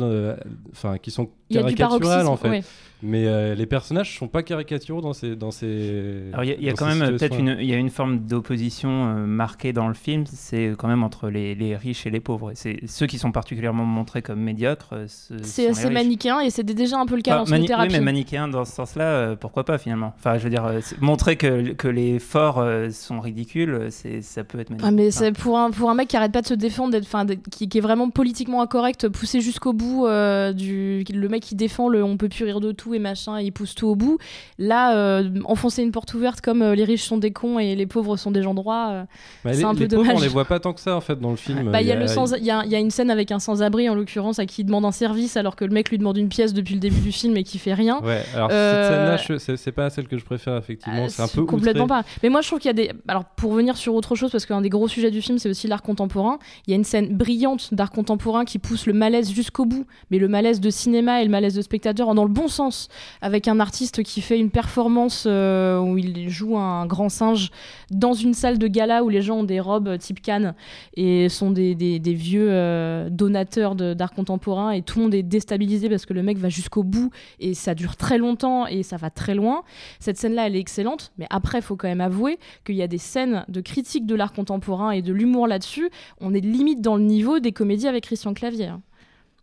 enfin 0.71 0.99
qui 0.99 1.11
sont 1.11 1.29
Il 1.51 1.57
y 1.57 1.59
a 1.59 1.63
du 1.63 1.75
caricaturales 1.75 2.25
paroxysme. 2.25 2.29
en 2.33 2.37
fait. 2.37 2.49
ouais. 2.49 2.65
Mais 3.03 3.27
euh, 3.27 3.55
les 3.55 3.67
personnages 3.67 4.17
sont 4.19 4.27
pas 4.27 4.43
caricaturaux 4.43 5.03
dans 5.03 5.13
ces 5.13 5.37
dans 5.37 5.51
ces. 5.51 6.31
Alors 6.33 6.45
il 6.45 6.49
y 6.49 6.69
a, 6.69 6.73
y 6.73 6.75
quand 6.75 6.87
même 6.87 7.03
euh, 7.03 7.11
peut-être 7.19 7.39
une, 7.39 7.55
il 7.61 7.67
y 7.67 7.75
a 7.75 7.77
une 7.77 7.91
forme 7.91 8.21
d'opposition 8.21 8.89
euh, 8.89 9.27
marquée 9.27 9.75
dans 9.75 9.87
le 9.87 9.93
film, 9.95 10.25
c'est 10.27 10.73
quand 10.79 10.89
même 10.89 11.03
entre 11.03 11.29
les, 11.29 11.55
les 11.55 11.77
riches 11.77 12.07
et 12.07 12.11
les 12.11 12.21
pauvres. 12.21 12.53
Et 12.53 12.55
C'est 12.55 12.79
ceux 12.87 13.07
qui 13.07 13.19
sont 13.19 13.33
particulièrement 13.33 13.85
montrés 13.85 14.23
comme 14.23 14.41
médiocres. 14.41 14.95
ce 15.09 15.35
C'est 15.43 15.69
assez 15.69 15.91
manichéen 15.91 16.41
et 16.41 16.49
c'est 16.49 16.63
déjà 16.65 16.97
un 16.99 17.05
peu 17.05 17.17
le 17.17 17.23
cas 17.23 17.43
Enfin, 17.43 17.45
dans 17.45 17.51
mani- 17.51 17.69
oui, 17.79 17.89
mais 17.93 18.01
manichéen 18.01 18.49
dans 18.49 18.65
ce 18.65 18.73
sens-là, 18.73 19.05
euh, 19.05 19.37
pourquoi 19.37 19.65
pas 19.67 19.77
finalement 19.77 20.15
Enfin, 20.17 20.39
je 20.39 20.45
veux 20.45 20.51
dire, 20.51 20.65
euh, 20.65 20.81
montrer 21.03 21.37
que, 21.37 21.73
que 21.75 21.89
les 21.89 22.19
forts 22.19 22.59
euh, 22.61 22.89
sont 22.91 23.21
ridicules, 23.21 23.89
c'est 23.91 24.23
ça 24.23 24.43
peut 24.43 24.59
être 24.59 24.71
magnifique. 24.71 24.89
Ah, 24.89 24.91
mais 24.91 25.09
Enfin, 25.09 25.19
c'est 25.19 25.33
pour 25.33 25.59
un, 25.59 25.71
pour 25.71 25.91
un 25.91 25.95
mec 25.95 26.09
qui 26.09 26.17
arrête 26.17 26.33
pas 26.33 26.41
de 26.43 26.47
se 26.47 26.55
défendre, 26.55 26.93
d'être, 26.93 27.07
qui, 27.51 27.69
qui 27.69 27.77
est 27.77 27.83
vraiment 27.83 28.09
politiquement 28.09 28.63
incorrect, 28.63 29.07
poussé 29.11 29.43
jusqu'au 29.43 29.75
bout 29.75 30.07
euh, 30.07 30.55
du. 30.55 31.05
Le 31.13 31.29
mec 31.29 31.36
mec 31.37 31.43
qui 31.43 31.55
défend 31.55 31.89
le 31.89 32.03
on 32.03 32.17
peut 32.17 32.29
plus 32.29 32.45
rire 32.45 32.61
de 32.61 32.73
tout 32.73 32.95
et 32.95 32.99
machin, 32.99 33.41
il 33.41 33.53
pousse 33.53 33.75
tout 33.75 33.87
au 33.87 33.97
bout. 33.97 34.19
Là, 34.59 34.97
euh, 34.97 35.31
enfoncer 35.45 35.83
une 35.83 35.93
porte 35.93 36.13
ouverte 36.15 36.41
comme 36.41 36.63
euh, 36.63 36.75
les 36.75 36.85
riches 36.85 37.03
sont 37.05 37.19
des 37.19 37.31
cons 37.31 37.59
et 37.59 37.75
les 37.75 37.87
pauvres 37.87 38.17
sont 38.17 38.31
des 38.31 38.43
gens 38.43 38.55
droits, 38.55 38.89
euh, 38.91 39.05
Bah, 39.45 39.53
c'est 39.55 39.65
un 39.65 39.75
peu 39.75 39.81
les 39.81 39.89
pauvres, 39.89 40.03
dommage. 40.03 40.17
on 40.19 40.21
les 40.23 40.29
voit 40.29 40.45
pas 40.45 40.61
tant 40.61 40.73
que 40.73 40.81
ça 40.81 40.97
en 40.97 41.01
fait 41.01 41.21
dans 41.21 41.31
le 41.31 41.37
film. 41.37 41.71
Bah, 41.71 41.81
il 41.83 41.87
y, 41.89 41.93
a 41.93 41.97
le 41.97 42.07
sans- 42.07 42.35
il 42.37 42.43
y 42.45 42.47
y 42.47 42.75
a 42.75 42.79
une 42.79 42.91
scène 42.91 43.11
avec 43.11 43.31
un 43.33 43.39
sans-abri 43.39 43.89
en 43.89 43.95
l'occurrence 43.95 44.39
à 44.39 44.47
qui 44.47 44.63
il 44.63 44.65
demande 44.65 44.85
un 44.85 44.93
service 44.93 45.37
alors 45.37 45.55
que 45.57 45.65
le 45.65 45.73
mec 45.73 45.91
lui 45.91 45.99
demande 45.99 46.17
une 46.17 46.29
pièce 46.29 46.55
depuis 46.55 46.75
le 46.75 46.81
début 46.81 47.01
du 47.01 47.13
film 47.13 47.37
et 47.37 47.43
qui 47.43 47.59
fait 47.59 47.75
rien. 47.75 48.01
Ouais, 48.03 48.23
alors 48.35 48.51
cette 48.51 49.29
scène-là, 49.39 49.57
c'est 49.57 49.73
pas 49.73 49.91
celle 49.91 50.09
que 50.09 50.17
je 50.19 50.25
préfère 50.25 50.57
effectivement. 50.57 51.09
C'est 51.09 51.23
un 51.23 51.29
peu 51.29 51.45
complètement 51.45 51.85
outré. 51.85 52.03
pas. 52.03 52.09
Mais 52.23 52.29
moi 52.31 52.41
je 52.41 52.47
trouve 52.49 52.59
qu'il 52.59 52.69
y 52.69 52.71
a 52.71 52.73
des. 52.73 52.91
Alors 53.09 53.25
pour 53.25 53.51
revenir 53.53 53.77
sur 53.77 53.95
autre 53.95 54.15
chose, 54.15 54.31
parce 54.31 54.47
qu'un 54.47 54.61
des 54.63 54.71
gros 54.71 54.89
sujets 54.89 55.11
du 55.11 55.21
film 55.21 55.39
c'est 55.39 55.51
aussi 55.51 55.69
l'art 55.69 55.83
contemporain, 55.83 56.39
il 56.67 56.71
y 56.71 56.73
a 56.73 56.77
une 56.77 56.85
scène 56.85 57.15
brillante 57.17 57.75
d'art 57.75 57.91
contemporain 57.91 58.45
qui 58.45 58.59
pousse 58.59 58.87
le 58.87 58.93
malaise 58.93 59.31
jusqu'au 59.33 59.65
bout, 59.67 59.87
mais 60.11 60.19
le 60.19 60.29
malaise 60.29 60.61
de 60.61 60.71
cinéma 60.71 61.21
et 61.23 61.26
le 61.27 61.33
malaise 61.33 61.55
de 61.55 61.63
spectateur 61.63 62.15
dans 62.15 62.25
le 62.25 62.31
bon 62.31 62.49
sens, 62.49 62.89
avec 63.21 63.49
un 63.49 63.61
artiste 63.61 64.03
qui 64.03 64.21
fait 64.21 64.39
une 64.39 64.51
performance 64.51 65.25
euh, 65.27 65.79
où 65.79 65.99
il 65.99 66.29
joue 66.29 66.57
un 66.57 66.87
grand 66.87 67.09
singe 67.09 67.51
dans 67.91 68.15
une 68.15 68.35
salle 68.35 68.59
de 68.59 68.67
gala 68.67 69.05
où 69.05 69.09
les 69.09 69.23
gens 69.23 69.39
ont 69.39 69.45
des 69.45 69.61
robes 69.61 69.99
type 69.99 70.21
Cannes 70.21 70.55
et 70.97 71.29
sont 71.29 71.51
des, 71.51 71.75
vieux 72.01 72.49
euh, 72.51 73.09
donateurs 73.11 73.75
d'art 73.75 74.13
contemporain 74.13 74.71
et 74.71 74.83
tout 74.83 74.99
le 74.99 75.05
monde 75.05 75.15
est 75.15 75.23
déstabilisé 75.23 75.89
parce 75.89 76.07
que 76.07 76.15
le 76.15 76.23
mec 76.23 76.39
va 76.39 76.49
jusqu'au 76.49 76.83
bout 76.83 77.11
et 77.41 77.55
ça 77.55 77.75
dure 77.75 77.97
très 77.97 78.19
longtemps 78.19 78.67
et 78.67 78.83
ça 78.83 78.97
va 78.97 79.11
très 79.11 79.35
loin. 79.35 79.63
Cette 80.01 80.17
scène-là, 80.17 80.47
elle 80.47 80.57
est 80.57 80.61
excellente, 80.61 81.13
mais 81.19 81.27
après, 81.31 81.59
il 81.59 81.63
faut 81.63 81.77
quand 81.77 81.89
même 81.89 82.01
avouer 82.01 82.39
qu'il 82.65 82.77
y 82.77 82.83
a 82.83 82.89
des 82.89 82.99
scènes 82.99 83.45
de 83.49 83.61
critique 83.61 84.07
de 84.07 84.15
l'art 84.15 84.33
contemporain 84.33 84.91
et 84.91 85.03
de 85.03 85.13
l'humour 85.13 85.47
là-dessus. 85.47 85.91
On 86.21 86.35
est 86.35 86.41
limite 86.41 86.81
dans 86.81 86.97
le 86.97 87.03
niveau 87.03 87.39
des 87.39 87.53
comédies 87.53 87.89
avec 87.89 88.05
Christian 88.05 88.35
Clavier. 88.35 88.73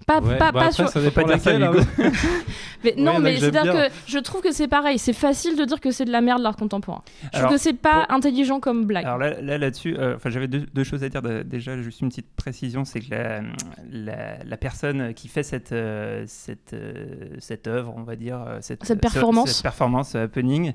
Pas, 0.06 0.20
Ouais, 0.20 0.38
pas, 0.38 0.52
bah 0.52 0.60
pas 0.60 0.60
après, 0.68 0.72
sur- 0.74 0.90
ça 0.90 1.00
pas 1.12 1.24
dire 1.24 1.40
ça, 1.40 1.56
Hugo. 1.56 1.80
hein. 1.80 2.12
Mais 2.84 2.96
non, 2.98 3.20
mais 3.20 3.38
c'est-à-dire 3.38 3.72
que 3.74 3.94
je 4.08 4.20
trouve 4.20 4.42
que 4.42 4.52
c'est 4.52 4.68
pareil. 4.68 5.00
C'est 5.00 5.14
facile 5.14 5.56
de 5.58 5.64
dire 5.64 5.80
que 5.80 5.92
c'est 5.92 6.04
de 6.04 6.12
la 6.12 6.20
merde 6.20 6.42
l'art 6.42 6.58
contemporain. 6.58 7.02
Je 7.34 7.40
trouve 7.40 7.52
que 7.52 7.58
c'est 7.58 7.72
pas 7.72 8.06
intelligent 8.10 8.60
comme 8.60 8.86
blague. 8.86 9.06
Alors 9.06 9.18
là, 9.18 9.40
là, 9.42 9.58
là-dessus, 9.58 9.96
euh, 9.98 10.16
enfin, 10.18 10.30
j'avais 10.30 10.50
deux, 10.50 10.66
deux 10.74 10.84
choses 10.84 11.02
à 11.04 11.08
dire. 11.08 11.22
De- 11.22 11.44
Déjà, 11.44 11.82
juste 11.82 12.02
une 12.02 12.10
petite 12.10 12.28
précision, 12.36 12.84
c'est 12.84 13.00
que 13.00 13.10
la, 13.12 13.42
la, 13.90 14.44
la 14.46 14.58
personne 14.58 15.14
qui 15.14 15.30
fait 15.30 15.44
cette, 15.44 15.72
euh, 15.72 16.26
cette, 16.28 16.74
euh, 16.74 17.06
cette 17.40 17.68
œuvre, 17.68 17.94
on 17.96 18.04
va 18.04 18.18
dire, 18.18 18.40
cette, 18.60 18.84
Cette 18.86 18.98
ce- 18.98 19.02
performance. 19.02 19.52
cette 19.52 19.64
performance 19.64 20.16
happening, 20.16 20.74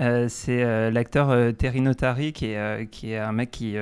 euh, 0.00 0.26
c'est 0.28 0.64
euh, 0.64 0.90
l'acteur 0.90 1.30
euh, 1.30 1.52
Terry 1.52 1.82
Notary, 1.82 2.32
qui 2.32 2.46
est, 2.46 2.58
euh, 2.58 2.84
qui 2.84 3.12
est 3.12 3.18
un 3.18 3.30
mec 3.32 3.52
qui 3.52 3.76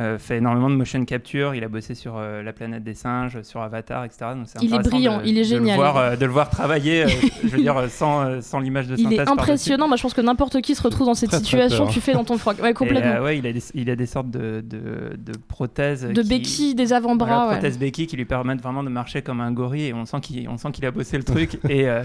euh, 0.00 0.18
fait 0.18 0.38
énormément 0.38 0.68
de 0.70 0.74
motion 0.74 1.04
capture. 1.04 1.54
Il 1.54 1.62
a 1.62 1.68
bossé 1.68 1.94
sur 1.94 2.14
euh, 2.16 2.42
La 2.42 2.52
planète 2.52 2.82
des 2.82 2.94
singes, 2.94 3.40
sur 3.42 3.60
Avatar, 3.62 4.04
etc. 4.04 4.26
Donc 4.34 4.46
Il 4.60 4.74
est 4.74 4.78
brillant, 4.80 5.18
de- 5.18 5.26
il 5.26 5.38
est 5.38 5.42
de 5.42 5.46
génial. 5.46 5.76
Le 5.76 5.82
voir, 5.82 5.96
euh, 5.96 6.16
de 6.16 6.26
le 6.26 6.32
voir 6.32 6.50
travailler, 6.50 7.04
euh, 7.04 7.08
je 7.44 7.48
veux 7.48 7.58
dire, 7.62 7.76
sans, 7.90 8.22
euh, 8.24 8.40
sans 8.40 8.58
l'image 8.58 8.88
de 8.88 8.96
Il 8.96 9.04
synthèse. 9.04 9.20
est 9.20 9.24
par-dessus. 9.24 9.40
impressionnant. 9.42 9.86
Moi, 9.88 9.96
je 9.96 10.02
pense 10.02 10.14
que 10.14 10.20
n'importe 10.20 10.60
qui 10.62 10.74
se 10.74 10.82
retrouve 10.82 11.06
dans 11.06 11.14
cette 11.14 11.30
Très, 11.30 11.38
situation. 11.38 11.86
Tu 11.86 12.00
fais 12.00 12.12
dans 12.12 12.24
ton 12.24 12.38
froc. 12.38 12.56
Ouais, 12.60 12.70
Et, 12.70 12.74
complètement. 12.74 13.12
euh, 13.12 13.22
ouais, 13.24 13.38
il 13.38 13.46
a 13.46 13.52
des, 13.52 13.62
il 13.74 13.88
a 13.90 13.96
des 13.96 14.06
sortes 14.06 14.30
de, 14.30 14.60
de, 14.66 15.16
de 15.16 15.32
prothèses. 15.48 16.02
de 16.02 16.22
qui- 16.22 16.28
béquilles, 16.28 16.74
des 16.74 16.92
avant-bras. 16.92 17.26
Voilà, 17.28 17.44
ouais. 17.46 17.52
prothèses 17.58 17.78
béquilles 17.78 18.06
qui 18.08 18.16
lui 18.16 18.24
permettent 18.24 18.62
vraiment 18.62 18.82
de 18.82 18.88
marcher 18.90 19.22
comme 19.22 19.40
un 19.40 19.52
gorille 19.52 19.86
et 19.86 19.94
on 19.94 20.04
sent 20.06 20.20
qu'il 20.22 20.48
on 20.48 20.56
sent 20.56 20.72
qu'il 20.72 20.84
a 20.86 20.90
bossé 20.90 21.16
le 21.16 21.24
truc 21.24 21.58
et 21.68 21.88
euh, 21.88 22.02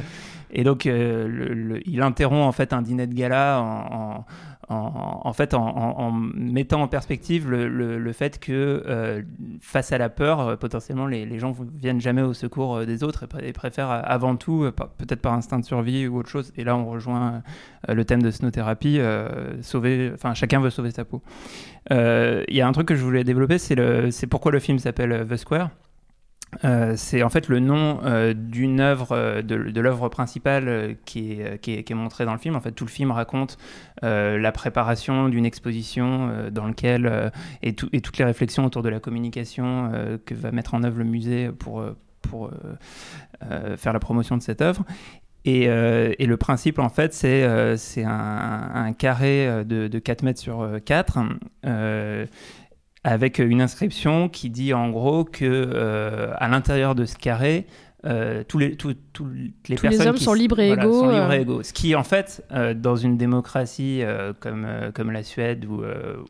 et 0.51 0.63
donc 0.63 0.85
euh, 0.85 1.79
il 1.85 2.01
interrompt 2.01 2.43
en 2.47 2.51
fait 2.51 2.73
un 2.73 2.81
dîner 2.81 3.07
de 3.07 3.13
gala 3.13 3.61
en, 3.61 4.25
en, 4.69 5.21
en- 5.57 6.11
mettant 6.11 6.81
en 6.81 6.87
perspective 6.87 7.49
le, 7.49 7.67
le- 7.67 7.97
fait 8.13 8.39
que 8.39 8.83
euh, 8.87 9.21
face 9.61 9.91
à 9.91 9.97
la 9.97 10.09
peur 10.09 10.39
euh, 10.41 10.55
potentiellement 10.55 11.07
les, 11.07 11.25
les 11.25 11.39
gens 11.39 11.55
viennent 11.75 12.01
jamais 12.01 12.21
au 12.21 12.33
secours 12.33 12.85
des 12.85 13.03
autres 13.03 13.23
et, 13.23 13.27
pr- 13.27 13.43
et 13.43 13.53
préfèrent 13.53 13.89
avant 13.89 14.35
tout 14.35 14.69
peut-être 14.97 15.21
par 15.21 15.33
instinct 15.33 15.59
de 15.59 15.65
survie 15.65 16.07
ou 16.07 16.17
autre 16.17 16.29
chose 16.29 16.51
et 16.57 16.63
là 16.63 16.75
on 16.75 16.85
rejoint 16.89 17.41
le 17.87 18.05
thème 18.05 18.21
de 18.21 18.31
snothérapie 18.31 18.99
sauver 19.61 20.13
chacun 20.33 20.59
veut 20.59 20.69
sauver 20.69 20.91
sa 20.91 21.05
peau 21.05 21.21
il 21.91 22.55
y 22.55 22.61
a 22.61 22.67
un 22.67 22.71
truc 22.71 22.87
que 22.87 22.95
je 22.95 23.03
voulais 23.03 23.23
développer, 23.23 23.57
c'est 23.57 24.27
pourquoi 24.27 24.51
le 24.51 24.59
film 24.59 24.77
s'appelle 24.79 25.25
The 25.27 25.35
Square. 25.37 25.69
Euh, 26.65 26.93
c'est 26.97 27.23
en 27.23 27.29
fait 27.29 27.47
le 27.47 27.59
nom 27.59 27.99
euh, 28.03 28.33
d'une 28.33 28.79
œuvre, 28.79 29.11
euh, 29.11 29.41
de, 29.41 29.55
l'œuvre 29.55 30.09
principale 30.09 30.95
qui, 31.05 31.41
est, 31.41 31.93
montrée 31.93 32.25
dans 32.25 32.33
le 32.33 32.39
film. 32.39 32.55
En 32.55 32.61
fait, 32.61 32.71
tout 32.71 32.85
le 32.85 32.89
film 32.89 33.11
raconte 33.11 33.57
la 34.01 34.51
préparation 34.51 35.29
d'une 35.29 35.45
exposition 35.45 36.49
dans 36.51 36.67
lequel 36.67 37.05
euh, 37.05 37.29
et, 37.61 37.73
tout- 37.73 37.89
et 37.91 38.01
toutes 38.01 38.17
les 38.17 38.25
réflexions 38.25 38.65
autour 38.65 38.81
de 38.81 38.89
la 38.89 38.99
communication 38.99 39.91
que 40.25 40.33
va 40.33 40.51
mettre 40.51 40.73
en 40.73 40.83
œuvre 40.83 40.99
le 40.99 41.03
musée 41.05 41.49
pour, 41.51 41.83
faire 43.77 43.93
la 43.93 43.99
promotion 43.99 44.37
de 44.37 44.41
cette 44.41 44.61
œuvre. 44.61 44.85
Et, 45.45 45.67
le 45.67 46.37
principe, 46.37 46.79
en 46.79 46.89
fait, 46.89 47.13
c'est 47.13 47.43
un, 48.05 48.93
carré 48.97 49.63
de, 49.65 49.87
de 49.87 49.99
4 49.99 50.23
mètres 50.23 50.39
sur 50.39 50.61
euh, 50.61 50.79
4, 50.79 51.19
euh, 51.65 52.25
avec 53.03 53.39
une 53.39 53.61
inscription 53.61 54.29
qui 54.29 54.49
dit 54.49 54.73
en 54.73 54.89
gros 54.89 55.23
que 55.23 55.45
euh, 55.45 56.33
à 56.37 56.47
l'intérieur 56.47 56.95
de 56.95 57.05
ce 57.05 57.15
carré, 57.15 57.65
euh, 58.05 58.43
tous 58.47 58.57
les, 58.57 58.77
tous- 58.77 58.95
tous 59.11 59.25
les 59.27 59.51
Tous 59.63 59.71
les 59.71 59.75
personnes 59.77 60.07
hommes 60.07 60.15
qui 60.15 60.23
sont 60.23 60.33
libres 60.33 60.59
et 60.59 60.67
voilà, 60.67 60.83
égaux, 60.85 60.99
sont 61.01 61.09
libres 61.09 61.31
et 61.33 61.37
euh. 61.37 61.41
égaux. 61.41 61.63
Ce 61.63 61.73
qui, 61.73 61.95
en 61.95 62.03
fait, 62.03 62.45
euh, 62.53 62.73
dans 62.73 62.95
une 62.95 63.17
démocratie 63.17 64.01
comme, 64.39 64.65
comme 64.93 65.11
la 65.11 65.23
Suède 65.23 65.65
ou, 65.65 65.81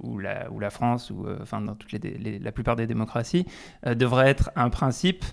ou, 0.02 0.18
la, 0.18 0.50
ou 0.52 0.60
la 0.60 0.70
France, 0.72 1.12
ou 1.12 1.28
enfin 1.42 1.62
dans 1.62 1.76
toutes 1.76 1.92
les, 1.92 2.00
les- 2.00 2.40
la 2.40 2.52
plupart 2.52 2.76
des 2.76 2.88
démocraties, 2.88 3.46
devrait 3.86 4.30
être 4.30 4.50
un 4.56 4.70
principe 4.72 5.24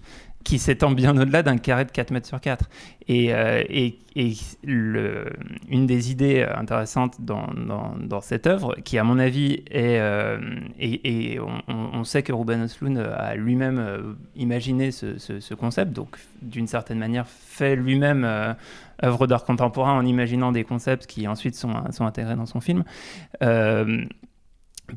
qui 0.47 0.61
s'étend 0.61 0.93
bien 0.93 1.19
au-delà 1.19 1.43
d'un 1.43 1.57
carré 1.59 1.85
de 1.85 1.91
4 1.91 2.12
mètres 2.12 2.29
sur 2.29 2.41
4. 2.41 2.71
Et, 3.09 3.35
euh, 3.35 3.65
et, 3.69 3.99
et 4.15 4.33
le- 4.62 5.33
une 5.69 5.88
des 5.88 6.12
idées 6.12 6.47
intéressantes 6.57 7.21
dans, 7.21 7.49
dans, 7.99 8.21
cette 8.21 8.47
œuvre, 8.47 8.76
qui 8.85 8.97
à 8.97 9.03
mon 9.03 9.19
avis 9.19 9.65
est, 9.73 9.99
euh, 9.99 10.38
et, 10.79 11.33
et 11.35 11.41
on, 11.67 12.05
sait 12.05 12.23
que 12.23 12.33
Ruben 12.33 12.62
Östlund 12.62 12.97
a 12.97 13.35
lui-même 13.35 13.79
euh, 13.81 14.12
imaginé 14.37 14.93
ce, 14.93 15.19
ce- 15.19 15.41
ce 15.41 15.55
concept, 15.55 15.93
donc 15.93 16.17
d'une 16.43 16.69
certaine 16.69 17.00
manière 17.00 17.26
fait 17.26 17.75
lui-même 17.75 18.25
œuvre 19.03 19.26
d'art 19.26 19.45
contemporain 19.45 19.95
en 19.99 20.07
imaginant 20.07 20.53
des 20.53 20.62
concepts 20.62 21.07
qui 21.07 21.26
ensuite 21.26 21.57
sont, 21.57 21.73
sont 21.91 22.07
intégrés 22.07 22.37
dans 22.37 22.47
son 22.47 22.61
film. 22.61 22.85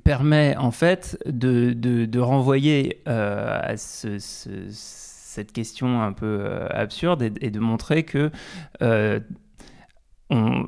Permet 0.04 0.56
en 0.58 0.70
fait 0.70 1.18
de, 1.26 1.74
de, 1.74 2.20
renvoyer 2.20 3.02
à 3.08 3.76
ce- 3.78 4.20
cette 5.40 5.54
question 5.54 6.02
un 6.02 6.12
peu 6.14 6.26
euh, 6.42 6.68
absurde 6.70 7.22
et, 7.22 7.32
et 7.40 7.50
de 7.50 7.60
montrer 7.60 8.04
que 8.04 8.30
on, 10.30 10.66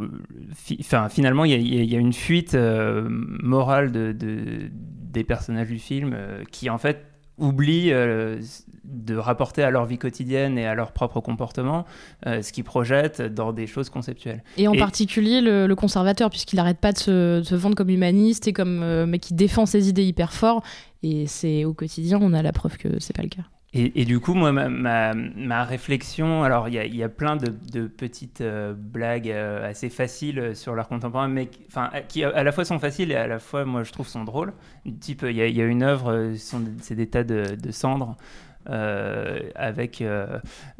fi- 0.55 0.77
enfin, 0.79 1.07
finalement, 1.09 1.45
il 1.45 1.51
y, 1.51 1.79
a- 1.79 1.83
y 1.83 1.95
une 1.95 2.13
fuite 2.13 2.55
euh, 2.55 3.05
morale 3.09 3.91
de, 3.91 4.11
de- 4.11 4.69
des 4.71 5.23
personnages 5.23 5.67
du 5.67 5.77
film 5.77 6.13
euh, 6.15 6.43
qui, 6.51 6.69
en 6.69 6.77
fait, 6.79 7.05
oublient 7.37 7.91
euh, 7.93 8.39
de 8.83 9.15
rapporter 9.15 9.61
à 9.63 9.69
leur 9.69 9.85
vie 9.85 9.97
quotidienne 9.97 10.57
et 10.57 10.65
à 10.65 10.73
leur 10.73 10.91
propre 10.91 11.19
comportement 11.21 11.85
ce 12.25 12.51
qu'ils 12.51 12.63
projettent 12.63 13.21
dans 13.21 13.53
des 13.53 13.67
choses 13.67 13.89
conceptuelles. 13.89 14.43
Et 14.57 14.67
en 14.67 14.73
particulier 14.79 15.41
le, 15.41 15.65
le 15.67 15.75
conservateur, 15.75 16.29
puisqu'il 16.29 16.55
n'arrête 16.57 16.79
pas 16.79 16.91
de 16.91 16.97
se, 16.97 17.39
de 17.39 17.43
se 17.43 17.55
vendre 17.55 17.75
comme 17.75 17.89
humaniste 17.89 18.47
et 18.47 18.53
comme 18.53 19.05
mec 19.05 19.21
qui 19.21 19.33
défend 19.33 19.65
ses 19.65 19.87
idées 19.89 20.03
hyper 20.03 20.33
fort. 20.33 20.63
Et 21.03 21.25
c'est 21.27 21.63
au 21.65 21.73
quotidien, 21.73 22.19
on 22.21 22.33
a 22.33 22.41
la 22.41 22.51
preuve 22.51 22.77
que 22.77 22.99
c'est 22.99 23.15
pas 23.15 23.23
le 23.23 23.29
cas. 23.29 23.43
Et, 23.73 24.03
du 24.03 24.19
coup, 24.19 24.33
moi, 24.33 24.51
ma, 24.51 25.63
réflexion, 25.63 26.43
alors 26.43 26.67
il 26.67 26.73
y 26.93 27.03
a, 27.03 27.09
plein 27.09 27.37
de, 27.37 27.87
petites 27.87 28.41
euh, 28.41 28.73
blagues 28.75 29.29
euh, 29.29 29.69
assez 29.69 29.89
faciles 29.89 30.39
euh, 30.39 30.53
sur 30.53 30.75
l'art 30.75 30.89
contemporain, 30.89 31.29
mais 31.29 31.47
qui- 32.09 32.23
à- 32.25 32.43
la 32.43 32.51
fois 32.51 32.65
sont 32.65 32.79
faciles 32.79 33.13
et 33.13 33.15
à 33.15 33.27
la 33.27 33.39
fois, 33.39 33.63
moi, 33.63 33.83
je 33.83 33.93
trouve, 33.93 34.09
sont 34.09 34.25
drôles. 34.25 34.51
Type, 34.99 35.23
il 35.25 35.37
y 35.37 35.61
a, 35.61 35.65
une 35.65 35.83
œuvre, 35.83 36.33
c'est 36.79 36.95
des 36.95 37.07
tas 37.07 37.23
de, 37.23 37.71
cendres. 37.71 38.17
avec 38.65 40.03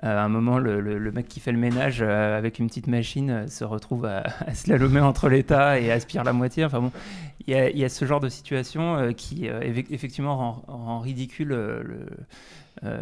à 0.02 0.24
un 0.24 0.28
moment 0.28 0.60
le, 0.60 1.12
mec 1.14 1.30
qui 1.30 1.40
fait 1.40 1.54
le 1.54 1.60
ménage 1.60 2.02
avec 2.02 2.60
une 2.60 2.68
petite 2.68 2.88
machine 2.88 3.48
se 3.48 3.64
retrouve 3.64 4.04
à, 4.04 4.24
à 4.46 4.54
slalomer 4.54 5.00
entre 5.00 5.30
les 5.30 5.44
tas 5.44 5.80
et 5.80 5.92
aspire 5.94 6.26
la 6.26 6.34
moitié. 6.34 6.66
Enfin 6.66 6.82
bon, 6.82 6.92
il 7.48 7.54
y 7.54 7.86
a, 7.86 7.90
ce 7.90 8.04
genre 8.04 8.20
de 8.20 8.28
situation 8.28 9.14
qui 9.14 9.46
eff- 9.46 9.88
effectivement 9.92 10.36
rend, 10.36 10.64
rend 10.68 11.00
ridicule 11.00 11.48
le, 11.48 12.06
euh, 12.84 13.02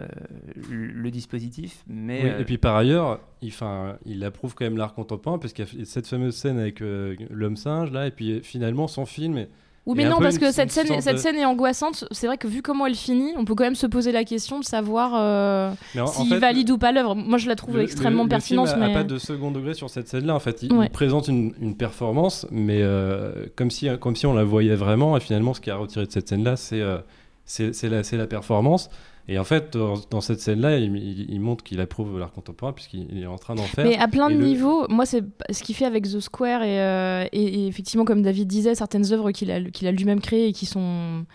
le, 0.70 1.10
dispositif. 1.12 1.84
Mais 1.88 2.22
Oui, 2.24 2.30
euh, 2.30 2.40
Et 2.40 2.44
puis 2.46 2.58
par 2.58 2.76
ailleurs, 2.76 3.20
il, 3.42 3.52
'fin, 3.52 3.98
il 4.06 4.24
approuve 4.24 4.54
quand 4.56 4.66
même 4.66 4.78
l'art 4.78 4.94
contemporain 4.94 5.38
parce 5.38 5.54
qu'il 5.54 5.66
y 5.78 5.82
a 5.82 5.86
cette 5.86 6.08
fameuse 6.08 6.36
scène 6.36 6.60
avec 6.60 6.82
euh, 6.82 7.16
l'homme 7.30 7.56
singe 7.58 7.92
là, 7.92 8.08
et 8.08 8.12
puis 8.12 8.42
finalement 8.44 8.88
son 8.88 9.06
film. 9.06 9.38
est- 9.38 9.50
Oui, 9.86 9.96
mais 9.96 10.08
non, 10.08 10.18
parce 10.20 10.36
une- 10.36 10.42
que 10.42 10.52
cette 10.52 10.72
scène, 10.72 11.02
cette 11.02 11.18
scène 11.18 11.36
est 11.38 11.46
angoissante. 11.46 12.06
C'est 12.12 12.28
vrai 12.28 12.38
que 12.38 12.48
vu 12.48 12.62
comment 12.62 12.86
elle 12.86 12.94
finit, 12.96 13.32
on 13.38 13.46
peut 13.46 13.56
quand 13.56 13.64
même 13.64 13.76
se 13.76 13.88
poser 13.88 14.12
la 14.12 14.24
question 14.24 14.60
de 14.60 14.66
savoir 14.66 15.14
euh, 15.16 15.72
s'il 16.14 16.28
fait, 16.30 16.38
valide 16.38 16.70
ou 16.70 16.78
pas 16.78 16.92
l'œuvre. 16.92 17.16
Moi, 17.16 17.38
je 17.40 17.48
la 17.48 17.56
trouve 17.56 17.78
Le- 17.78 17.84
extrêmement 17.84 18.24
le, 18.24 18.30
pertinente. 18.30 18.68
Le 18.68 18.72
film 18.74 18.84
a- 18.84 18.88
mais... 18.88 18.94
a 18.94 18.98
pas 18.98 19.04
de 19.04 19.18
second 19.18 19.50
degré 19.50 19.74
sur 19.74 19.90
cette 19.90 20.08
scène-là. 20.08 20.36
En 20.36 20.40
fait, 20.40 20.62
il, 20.62 20.74
Ouais. 20.74 20.88
il 20.88 20.92
présente 20.92 21.28
une, 21.28 21.54
une 21.60 21.76
performance, 21.76 22.46
mais 22.52 22.82
euh, 22.84 23.46
comme 23.56 23.72
si 23.72 23.88
comme 24.00 24.16
si 24.16 24.26
on 24.28 24.34
la 24.34 24.44
voyait 24.44 24.76
vraiment. 24.76 25.18
Et 25.18 25.22
finalement, 25.22 25.54
ce 25.56 25.62
qui 25.62 25.72
a 25.72 25.76
retiré 25.78 26.06
de 26.06 26.12
cette 26.12 26.28
scène-là, 26.30 26.56
c'est 26.56 26.82
euh, 26.82 27.00
c'est 27.46 27.74
c'est 27.74 27.90
la, 27.90 28.04
c'est 28.04 28.18
la 28.18 28.28
performance. 28.28 28.90
Et 29.32 29.38
en 29.38 29.44
fait, 29.44 29.78
dans, 29.78 30.22
cette 30.22 30.40
scène-là, 30.42 30.80
il, 30.80 31.40
montre 31.40 31.64
qu'il 31.64 31.80
approuve 31.82 32.18
l'art 32.18 32.32
contemporain 32.32 32.74
puisqu'il 32.74 33.08
il 33.12 33.22
est 33.22 33.28
en 33.28 33.38
train 33.38 33.54
d'en 33.54 33.62
faire. 33.62 33.86
Mais 33.86 33.96
à 33.96 34.08
plein 34.08 34.28
de 34.32 34.36
le- 34.36 34.44
niveaux, 34.44 34.88
moi, 34.90 35.06
c'est 35.06 35.24
ce 35.52 35.62
qu'il 35.62 35.76
fait 35.76 35.86
avec 35.86 36.06
The 36.06 36.20
Square 36.20 36.64
et, 36.64 36.82
euh, 36.82 37.26
et- 37.32 37.62
et 37.62 37.68
effectivement, 37.68 38.06
comme 38.06 38.24
David 38.24 38.48
disait, 38.48 38.74
certaines 38.74 39.14
œuvres 39.14 39.30
qu'il 39.32 39.52
a, 39.52 39.62
qu'il 39.62 39.88
a 39.88 39.92
lui-même 39.92 40.20
créées 40.20 40.48
et 40.48 40.52
qui 40.52 40.66
sont 40.66 41.26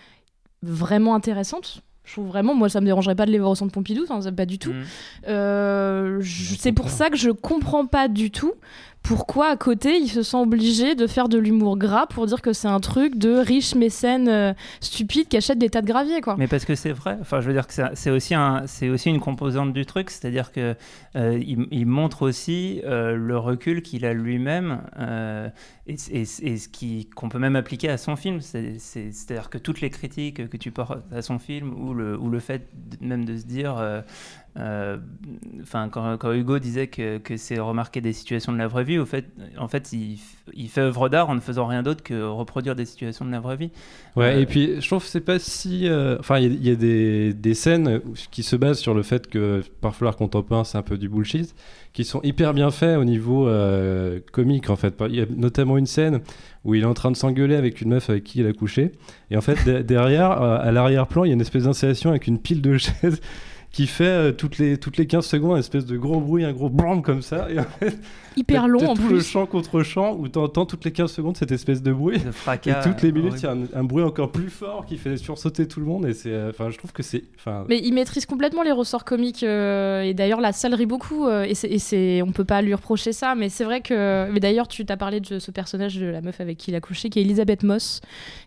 vraiment 0.60 1.14
intéressantes. 1.14 1.82
Je 2.02 2.12
trouve 2.14 2.26
vraiment, 2.26 2.54
moi, 2.54 2.68
ça 2.68 2.80
me 2.80 2.86
dérangerait 2.86 3.14
pas 3.14 3.26
de 3.26 3.30
les 3.30 3.38
voir 3.38 3.52
au 3.52 3.54
centre 3.54 3.72
Pompidou, 3.72 4.04
pas 4.36 4.44
du 4.44 4.58
tout. 4.58 4.72
Mm. 4.72 4.82
Euh, 5.28 6.20
c'est 6.58 6.72
pour 6.72 6.90
ça 6.90 7.10
que 7.10 7.16
je 7.16 7.30
comprends 7.30 7.86
pas 7.86 8.08
du 8.08 8.32
tout 8.32 8.52
pourquoi 9.04 9.48
à 9.48 9.56
côté 9.56 9.98
il 9.98 10.08
se 10.08 10.22
sent 10.22 10.38
obligé 10.38 10.94
de 10.94 11.06
faire 11.06 11.28
de 11.28 11.36
l'humour 11.36 11.76
gras 11.76 12.06
pour 12.06 12.24
dire 12.26 12.40
que 12.40 12.54
c'est 12.54 12.68
un 12.68 12.80
truc 12.80 13.16
de 13.18 13.34
riches 13.34 13.74
mécènes 13.74 14.28
euh, 14.28 14.54
stupides 14.80 15.28
qui 15.28 15.36
achètent 15.36 15.58
des 15.58 15.68
tas 15.68 15.82
de 15.82 15.86
gravier, 15.86 16.22
quoi. 16.22 16.36
Mais 16.38 16.48
parce 16.48 16.64
que 16.64 16.74
c'est 16.74 16.90
vrai. 16.92 17.18
Enfin, 17.20 17.42
je 17.42 17.46
veux 17.46 17.52
dire 17.52 17.66
que 17.66 17.74
c'est- 17.74 18.10
aussi 18.10 18.34
aussi 18.88 19.10
une 19.10 19.20
composante 19.20 19.74
du 19.74 19.84
truc, 19.84 20.10
c'est-à-dire 20.10 20.50
que 20.52 20.74
euh, 21.16 21.38
il, 21.70 21.84
montre 21.86 22.22
aussi 22.22 22.80
euh, 22.84 23.14
le 23.14 23.36
recul 23.36 23.82
qu'il 23.82 24.06
a 24.06 24.14
lui-même 24.14 24.80
euh, 24.98 25.50
et, 25.86 25.96
ce 25.98 26.68
qui 26.68 27.10
qu'on 27.14 27.28
peut 27.28 27.38
même 27.38 27.56
appliquer 27.56 27.90
à 27.90 27.98
son 27.98 28.16
film. 28.16 28.40
C'est- 28.40 28.78
c'est- 28.78 29.12
C'est-à-dire 29.12 29.50
que 29.50 29.58
toutes 29.58 29.82
les 29.82 29.90
critiques 29.90 30.48
que 30.48 30.56
tu 30.56 30.70
portes 30.70 31.04
à 31.12 31.20
son 31.20 31.38
film 31.38 31.74
ou 31.78 31.92
le 31.92 32.18
ou 32.18 32.30
le 32.30 32.40
fait 32.40 32.68
même 33.02 33.26
de 33.26 33.36
se 33.36 33.44
dire 33.44 33.76
Enfin, 34.56 35.88
quand, 35.88 36.16
quand 36.18 36.32
Hugo 36.32 36.58
disait 36.58 36.86
que, 36.86 37.18
que 37.18 37.36
c'est 37.36 37.58
remarquer 37.58 38.00
des 38.00 38.12
situations 38.12 38.52
de 38.52 38.58
la 38.58 38.68
vraie 38.68 38.84
vie, 38.84 38.98
au 38.98 39.06
fait, 39.06 39.26
en 39.58 39.68
fait, 39.68 39.92
il, 39.92 40.18
fait 40.68 40.80
œuvre 40.82 41.08
d'art 41.08 41.28
en 41.28 41.34
ne 41.34 41.40
faisant 41.40 41.66
rien 41.66 41.82
d'autre 41.82 42.02
que 42.02 42.22
reproduire 42.22 42.76
des 42.76 42.84
situations 42.84 43.24
de 43.24 43.30
la 43.30 43.40
vraie 43.40 43.56
vie. 43.56 43.70
Ouais, 44.16 44.34
Euh, 44.36 44.40
et 44.40 44.46
puis 44.46 44.80
je 44.80 44.86
trouve 44.86 45.02
que 45.02 45.08
c'est 45.08 45.20
pas 45.20 45.38
si. 45.38 45.88
euh, 45.88 46.16
Enfin, 46.20 46.38
il 46.38 46.44
y 46.44 46.46
a- 46.46 46.50
il 46.54 46.66
y, 46.68 46.70
a 46.70 46.74
des, 46.76 47.32
des 47.34 47.54
scènes 47.54 48.00
qui 48.30 48.42
se 48.42 48.54
basent 48.56 48.78
sur 48.78 48.94
le 48.94 49.02
fait 49.02 49.26
que 49.28 49.62
parfois 49.80 50.06
l'art 50.06 50.16
contemporain 50.16 50.64
c'est 50.64 50.78
un 50.78 50.82
peu 50.82 50.96
du 50.98 51.08
bullshit, 51.08 51.54
qui 51.92 52.04
sont 52.04 52.20
hyper 52.22 52.54
bien 52.54 52.70
faits 52.70 52.98
au 52.98 53.04
niveau 53.04 53.48
euh, 53.48 54.20
comique 54.32 54.70
en 54.70 54.76
fait. 54.76 54.94
Il 55.08 55.16
y 55.16 55.20
a 55.20 55.26
notamment 55.36 55.78
une 55.78 55.86
scène 55.86 56.20
où 56.64 56.74
il 56.74 56.82
est 56.82 56.86
en 56.86 56.94
train 56.94 57.10
de 57.10 57.16
s'engueuler 57.16 57.56
avec 57.56 57.80
une 57.80 57.90
meuf 57.90 58.08
avec 58.10 58.24
qui 58.24 58.40
il 58.40 58.46
a 58.46 58.52
couché, 58.52 58.92
et 59.30 59.36
en 59.36 59.40
fait 59.40 59.64
de- 59.66 59.82
derrière, 59.82 60.40
euh, 60.42 60.58
à 60.60 60.70
l'arrière-plan, 60.72 61.24
il 61.24 61.28
y 61.28 61.30
a 61.30 61.34
une 61.34 61.40
espèce 61.40 61.64
d'installation 61.64 62.10
avec 62.10 62.26
une 62.26 62.38
pile 62.38 62.62
de 62.62 62.76
chaises. 62.78 63.20
Qui 63.74 63.88
fait 63.88 64.04
euh, 64.04 64.32
toutes, 64.32 64.58
les, 64.58 64.78
toutes 64.78 64.96
les 64.98 65.06
15 65.06 65.26
secondes 65.26 65.56
un 65.56 65.58
espèce 65.58 65.84
de 65.84 65.96
gros 65.96 66.20
bruit, 66.20 66.44
un 66.44 66.52
gros 66.52 66.70
blam 66.70 67.02
comme 67.02 67.22
ça. 67.22 67.48
Et 67.50 67.58
en 67.58 67.64
fait, 67.64 67.98
Hyper 68.36 68.66
long 68.66 68.88
en 68.88 68.94
tout 68.94 69.02
plus. 69.02 69.14
le 69.14 69.20
chant 69.20 69.46
contre 69.46 69.82
chant 69.84 70.16
où 70.18 70.26
t'entends 70.28 70.66
toutes 70.66 70.84
les 70.84 70.90
15 70.90 71.10
secondes 71.12 71.36
cette 71.36 71.52
espèce 71.52 71.82
de 71.82 71.92
bruit. 71.92 72.18
De 72.18 72.68
Et 72.70 72.72
toutes 72.82 73.02
les 73.02 73.12
minutes, 73.12 73.34
il 73.38 73.42
y 73.42 73.46
a 73.46 73.52
un, 73.52 73.64
un 73.74 73.84
bruit 73.84 74.02
encore 74.02 74.32
plus 74.32 74.48
fort 74.50 74.86
qui 74.86 74.96
fait 74.96 75.16
sursauter 75.16 75.66
tout 75.68 75.78
le 75.80 75.86
monde. 75.86 76.06
Et 76.06 76.14
c'est, 76.14 76.32
euh, 76.32 76.50
enfin, 76.50 76.70
je 76.70 76.78
trouve 76.78 76.92
que 76.92 77.02
c'est, 77.04 77.22
enfin, 77.36 77.64
Mais 77.68 77.80
il 77.84 77.92
maîtrise 77.94 78.26
complètement 78.26 78.62
les 78.62 78.72
ressorts 78.72 79.04
comiques 79.04 79.42
euh, 79.44 80.02
et 80.02 80.14
d'ailleurs 80.14 80.40
la 80.40 80.52
salle 80.52 80.74
rit 80.74 80.86
beaucoup 80.86 81.26
euh, 81.26 81.42
et 81.44 81.54
c'est, 81.54 81.68
et 81.68 81.78
c'est- 81.78 82.22
on 82.22 82.32
peut 82.32 82.44
pas 82.44 82.60
lui 82.62 82.74
reprocher 82.74 83.12
ça 83.12 83.34
mais 83.36 83.48
c'est 83.48 83.64
vrai 83.64 83.80
que 83.80 84.28
mais 84.32 84.40
d'ailleurs 84.40 84.66
tu 84.68 84.84
t'as 84.84 84.96
parlé 84.96 85.20
de 85.20 85.38
ce 85.38 85.50
personnage 85.50 85.96
de 85.96 86.06
la 86.06 86.20
meuf 86.20 86.40
avec 86.40 86.58
qui 86.58 86.70
il 86.70 86.74
a 86.74 86.80
couché 86.80 87.10
qui 87.10 87.18
est 87.20 87.22
Elisabeth 87.22 87.62
Moss 87.62 88.00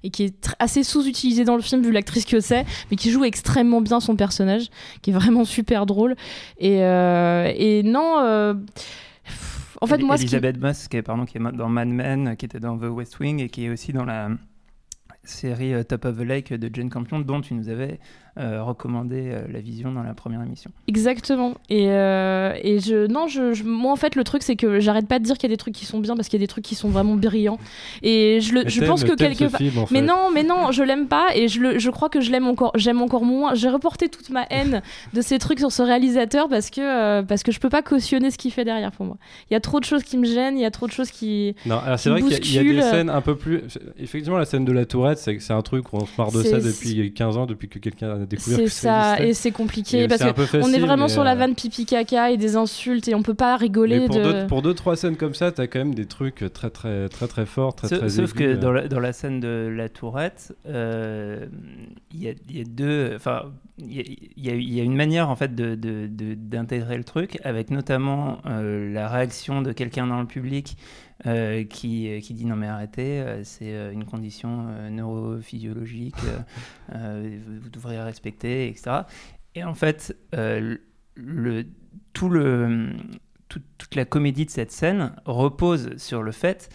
et 0.03 0.09
qui 0.09 0.23
est 0.23 0.43
tr- 0.45 0.53
assez 0.59 0.83
sous-utilisée 0.83 1.43
dans 1.45 1.55
le 1.55 1.61
film 1.61 1.81
vu 1.81 1.91
l'actrice 1.91 2.25
que 2.25 2.39
c'est 2.39 2.65
mais 2.91 2.97
qui 2.97 3.09
joue 3.11 3.23
extrêmement 3.23 3.81
bien 3.81 3.99
son 3.99 4.15
personnage 4.15 4.67
qui 5.01 5.11
est 5.11 5.13
vraiment 5.17 5.45
super 5.45 5.85
drôle. 5.85 6.15
Et, 6.59 6.83
euh, 6.83 7.51
et 7.55 7.83
non 7.83 8.19
euh, 8.19 8.53
en 9.81 9.87
fait 9.87 9.97
moi 9.99 10.17
ce 10.17 10.21
qui- 10.21 10.25
Elisabeth 10.27 10.59
Moss, 10.59 10.87
qui 10.87 10.97
est, 10.97 11.01
pardon, 11.01 11.25
qui 11.25 11.37
est 11.37 11.41
dans 11.53 11.69
Mad 11.69 11.87
Men, 11.87 12.35
qui 12.37 12.45
était 12.45 12.59
dans 12.59 12.77
The 12.77 12.83
West 12.89 13.19
Wing 13.19 13.41
et 13.41 13.49
qui 13.49 13.65
est 13.65 13.69
aussi 13.69 13.93
dans 13.93 14.05
la 14.05 14.29
série 15.29 15.73
euh, 15.73 15.83
Top 15.83 16.05
of 16.05 16.17
the 16.17 16.21
Lake 16.21 16.53
de 16.53 16.69
Jane 16.73 16.89
Campion, 16.89 17.19
dont 17.19 17.41
tu 17.41 17.53
nous 17.53 17.69
avais 17.69 17.99
euh, 18.39 18.61
recommandé 18.63 19.31
euh, 19.33 19.41
la 19.51 19.59
vision 19.59 19.91
dans 19.91 20.03
la 20.03 20.13
première 20.13 20.43
émission. 20.43 20.69
Exactement. 20.87 21.55
Et, 21.69 21.87
euh, 21.89 22.53
et 22.61 22.79
je, 22.79 23.07
non, 23.07 23.27
je, 23.27 23.53
je- 23.53 23.63
moi 23.63 23.91
en 23.91 23.95
fait 23.95 24.15
le 24.15 24.23
truc 24.23 24.43
c'est 24.43 24.55
que 24.55 24.79
j'arrête 24.79 25.07
pas 25.07 25.17
de 25.17 25.23
dire 25.23 25.37
qu'il 25.39 25.49
y 25.49 25.51
a 25.51 25.55
des 25.55 25.57
trucs 25.57 25.73
qui 25.73 25.85
sont 25.85 25.99
bien 25.99 26.15
parce 26.15 26.27
qu'il 26.27 26.39
y 26.39 26.43
a 26.43 26.45
des 26.45 26.47
trucs 26.47 26.63
qui 26.63 26.75
sont 26.75 26.89
vraiment 26.89 27.15
brillants. 27.15 27.57
Et 28.03 28.39
je, 28.41 28.53
le, 28.53 28.63
mais 28.65 28.69
je 28.69 28.83
pense 28.83 29.03
que 29.03 29.13
quelque 29.13 29.45
part. 29.45 29.59
film, 29.59 29.79
en 29.79 29.87
Mais 29.89 30.01
non, 30.03 30.29
mais 30.31 30.43
non, 30.43 30.71
je 30.71 30.83
l'aime 30.83 31.07
pas 31.07 31.29
et 31.35 31.47
je, 31.47 31.59
le, 31.61 31.79
je 31.79 31.89
crois 31.89 32.09
que 32.09 32.21
je 32.21 32.31
l'aime 32.31 32.45
encore, 32.45 32.71
j'aime 32.75 33.01
encore 33.01 33.23
moins. 33.25 33.55
J'ai 33.55 33.69
reporté 33.69 34.07
toute 34.07 34.29
ma 34.29 34.45
haine 34.51 34.81
de 35.13 35.21
ces 35.21 35.39
trucs 35.39 35.57
sur 35.59 35.71
ce 35.71 35.81
réalisateur 35.81 36.47
parce 36.47 36.69
que 36.69 36.81
euh, 36.81 37.23
parce 37.23 37.41
que 37.41 37.51
je 37.51 37.59
peux 37.59 37.69
pas 37.69 37.81
cautionner 37.81 38.29
ce 38.29 38.37
qu'il 38.37 38.51
fait 38.51 38.65
derrière 38.65 38.91
pour 38.91 39.05
moi. 39.07 39.17
Il 39.49 39.53
y 39.53 39.57
a 39.57 39.59
trop 39.61 39.79
de 39.79 39.85
choses 39.85 40.03
qui 40.03 40.15
me 40.17 40.25
gênent, 40.25 40.57
il 40.57 40.61
y 40.61 40.65
a 40.65 40.71
trop 40.71 40.85
de 40.85 40.91
choses 40.91 41.09
qui. 41.09 41.55
Non, 41.65 41.79
alors 41.79 41.97
c'est 41.97 42.11
vrai 42.11 42.21
qu'il 42.21 42.51
y 42.51 42.55
y, 42.55 42.59
a 42.59 42.63
des 42.63 42.81
scènes 42.81 43.09
un 43.09 43.21
peu 43.21 43.35
plus. 43.35 43.61
Effectivement, 43.97 44.37
la 44.37 44.45
scène 44.45 44.63
de 44.65 44.71
la 44.71 44.85
tourette, 44.85 45.16
c'est 45.17 45.39
c'est 45.39 45.51
un 45.53 45.61
truc 45.61 45.91
où 45.91 45.97
on 45.97 46.05
se 46.05 46.11
marre 46.17 46.31
de 46.31 46.41
ça 46.43 46.59
depuis 46.59 47.11
15 47.13 47.35
ans, 47.35 47.45
depuis 47.45 47.67
que 47.67 47.79
quelqu'un 47.79 48.11
a 48.21 48.25
découvert 48.25 48.57
C'est 48.59 48.63
que 48.63 48.69
ça, 48.69 49.11
existait. 49.15 49.29
et 49.29 49.33
c'est 49.33 49.51
compliqué 49.51 50.03
Et 50.03 50.07
parce 50.07 50.21
c'est 50.21 50.29
un 50.29 50.33
peu 50.33 50.45
que 50.45 50.57
on 50.63 50.71
est 50.71 50.79
vraiment 50.79 51.09
sur 51.09 51.23
la 51.25 51.33
euh, 51.33 51.35
vanne 51.35 51.55
pipi 51.55 51.85
caca 51.85 52.31
et 52.31 52.37
des 52.37 52.55
insultes 52.55 53.07
et 53.09 53.15
on 53.15 53.23
peut 53.23 53.33
pas 53.33 53.57
rigoler 53.57 53.99
Mais 53.99 54.05
pour 54.07 54.15
de. 54.15 54.23
d'autres- 54.23 54.47
pour 54.47 54.61
deux 54.61 54.73
trois 54.73 54.95
scènes 54.95 55.17
comme 55.17 55.33
ça, 55.33 55.51
t'as 55.51 55.67
quand 55.67 55.79
même 55.79 55.93
des 55.95 56.05
trucs 56.05 56.45
très 56.53 56.69
très 56.69 57.09
très 57.09 57.27
très 57.27 57.45
forts, 57.45 57.75
très 57.75 57.89
Sauf, 57.89 57.99
très 57.99 58.09
sauf 58.09 58.33
que 58.33 58.53
dans 58.55 58.71
la, 58.71 58.87
dans 58.87 58.99
la 59.01 59.11
scène 59.11 59.39
de 59.41 59.67
la 59.75 59.89
tourette, 59.89 60.55
euh, 60.67 61.45
il 62.13 62.23
y, 62.23 62.29
a, 62.29 62.33
il 62.49 62.57
y 62.57 62.61
a 62.61 62.63
deux. 62.63 63.11
Enfin, 63.15 63.43
il 63.79 63.93
y 64.37 64.49
a, 64.49 64.53
y 64.55 64.63
y 64.77 64.79
une 64.79 64.95
manière 64.95 65.29
en 65.29 65.35
fait 65.35 65.53
de- 65.53 65.75
de- 65.75 66.07
de- 66.07 66.33
d'intégrer 66.35 66.97
le 66.97 67.03
truc, 67.03 67.39
avec 67.43 67.69
notamment 67.71 68.39
euh, 68.45 68.91
la 68.93 69.07
réaction 69.07 69.61
de 69.61 69.71
quelqu'un 69.71 70.07
dans 70.07 70.19
le 70.19 70.25
public 70.27 70.77
euh, 71.25 71.63
qui, 71.63 72.19
qui 72.21 72.33
dit 72.33 72.45
non 72.45 72.55
mais 72.55 72.67
arrêtez, 72.67 73.21
euh, 73.21 73.43
c'est 73.43 73.73
euh, 73.73 73.91
une 73.91 74.05
condition 74.05 74.67
euh, 74.69 74.89
neurophysiologique, 74.89 76.15
euh, 76.25 76.39
euh, 76.95 77.39
vous, 77.61 77.69
devriez 77.69 77.99
respecter, 78.01 78.67
etc. 78.67 79.01
Et 79.55 79.63
en 79.63 79.73
fait, 79.73 80.15
euh, 80.35 80.77
le, 81.15 81.65
tout 82.13 82.29
le, 82.29 82.89
tout- 83.49 83.61
toute 83.77 83.95
la 83.95 84.05
comédie 84.05 84.45
de 84.45 84.51
cette 84.51 84.71
scène 84.71 85.13
repose 85.25 85.95
sur 85.97 86.21
le 86.21 86.31
fait 86.31 86.69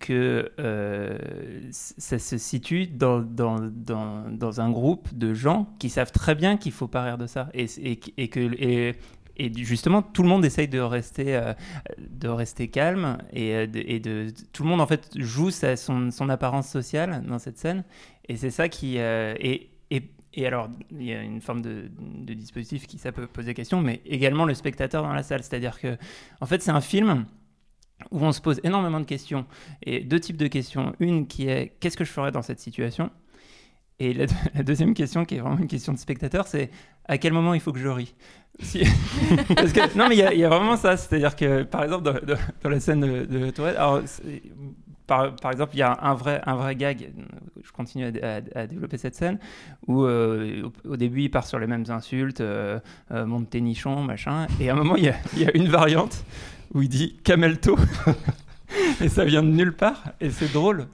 que 0.00 0.50
euh, 0.58 1.16
ça 1.70 2.18
se 2.18 2.38
situe 2.38 2.88
dans, 2.88 3.20
dans, 3.20 3.58
dans, 3.60 4.28
dans 4.30 4.60
un 4.60 4.70
groupe 4.70 5.16
de 5.16 5.32
gens 5.32 5.68
qui 5.78 5.90
savent 5.90 6.10
très 6.10 6.34
bien 6.34 6.56
qu'il 6.56 6.72
faut 6.72 6.88
pas 6.88 7.04
rire 7.04 7.18
de 7.18 7.28
ça. 7.28 7.48
Et, 7.54 7.66
et, 8.16 8.28
que, 8.28 8.92
et 9.38 9.52
justement, 9.54 10.02
tout 10.02 10.22
le 10.22 10.28
monde 10.28 10.44
essaye 10.44 10.68
de 10.68 10.80
rester, 10.80 11.36
euh, 11.36 12.66
calme 12.72 13.18
et, 13.32 13.54
euh, 13.54 13.66
et 13.74 14.00
de, 14.00 14.32
tout 14.52 14.62
le 14.62 14.68
monde 14.68 14.80
en 14.80 14.86
fait 14.86 15.10
joue 15.16 15.50
sa, 15.50 15.76
son, 15.76 16.28
apparence 16.28 16.68
sociale 16.68 17.22
dans 17.26 17.38
cette 17.38 17.58
scène. 17.58 17.84
Et 18.28 18.36
c'est 18.36 18.50
ça 18.50 18.68
qui. 18.68 18.98
euh, 18.98 19.34
et 20.38 20.46
alors, 20.46 20.68
il 20.92 21.04
y 21.04 21.14
a 21.14 21.22
une 21.22 21.40
forme 21.40 21.62
de, 21.62 21.90
de 21.98 22.34
dispositif 22.34 22.86
qui 22.86 22.98
ça 22.98 23.10
peut 23.10 23.26
poser 23.26 23.54
question, 23.54 23.80
mais 23.80 24.02
également 24.04 24.44
le 24.44 24.52
spectateur 24.52 25.02
dans 25.02 25.14
la 25.14 25.22
salle. 25.22 25.42
C'est-à-dire 25.42 25.80
que, 25.80 25.96
en 26.42 26.46
fait, 26.46 26.62
c'est 26.62 26.70
un 26.70 26.82
film 26.82 27.24
où 28.10 28.20
on 28.20 28.32
se 28.32 28.40
pose 28.42 28.60
énormément 28.62 29.00
de 29.00 29.06
questions. 29.06 29.46
Et 29.82 30.00
deux 30.00 30.20
types 30.20 30.36
de 30.36 30.46
questions. 30.46 30.94
Une 31.00 31.26
qui 31.26 31.48
est 31.48 31.76
qu'est-ce 31.80 31.96
que 31.96 32.04
je 32.04 32.12
ferais 32.12 32.32
dans 32.32 32.42
cette 32.42 32.60
situation? 32.60 33.10
Et 33.98 34.12
la, 34.54 34.62
deuxième 34.62 34.94
question, 34.94 35.24
qui 35.24 35.36
est 35.36 35.40
vraiment 35.40 35.58
une 35.58 35.68
question 35.68 35.92
de 35.92 35.98
spectateur, 35.98 36.46
c'est 36.46 36.70
à 37.06 37.18
quel 37.18 37.32
moment 37.32 37.54
il 37.54 37.60
faut 37.60 37.72
que 37.72 37.78
je 37.78 37.88
rie? 37.88 38.14
Parce 38.58 39.72
que- 39.72 39.96
Non, 39.98 40.08
mais 40.08 40.16
il 40.16 40.38
y, 40.38 40.44
a- 40.44 40.48
vraiment 40.48 40.76
ça. 40.76 40.96
C'est-à-dire 40.96 41.36
que, 41.36 41.62
par 41.62 41.84
exemple, 41.84 42.04
dans, 42.04 42.70
la 42.70 42.80
scène 42.80 43.00
de, 43.00 43.24
de 43.24 43.50
Tourette, 43.50 43.76
alors, 43.76 44.02
par, 45.06 45.34
par 45.36 45.52
exemple, 45.52 45.74
il 45.74 45.78
y 45.78 45.82
a 45.82 45.98
un 46.02 46.14
vrai, 46.14 46.40
un 46.46 46.56
vrai 46.56 46.74
gag, 46.74 47.12
je 47.62 47.72
continue 47.72 48.12
à, 48.22 48.66
développer 48.66 48.98
cette 48.98 49.14
scène, 49.14 49.38
où 49.86 50.04
euh, 50.04 50.68
au, 50.84 50.96
début 50.96 51.22
il 51.22 51.30
part 51.30 51.46
sur 51.46 51.58
les 51.58 51.66
mêmes 51.66 51.84
insultes, 51.88 52.40
euh, 52.40 52.80
euh, 53.12 53.24
monte 53.24 53.50
tes 53.50 53.60
machin, 53.60 54.46
et 54.60 54.68
à 54.68 54.72
un 54.72 54.76
moment 54.76 54.96
il 54.96 55.04
y 55.04 55.08
a, 55.08 55.16
y 55.36 55.44
a 55.44 55.56
une 55.56 55.68
variante 55.68 56.24
où 56.74 56.82
il 56.82 56.88
dit 56.88 57.16
camelto, 57.22 57.76
et 59.00 59.08
ça 59.08 59.24
vient 59.24 59.42
de 59.42 59.48
nulle 59.50 59.72
part, 59.74 60.02
et 60.20 60.30
c'est 60.30 60.52
drôle. 60.52 60.86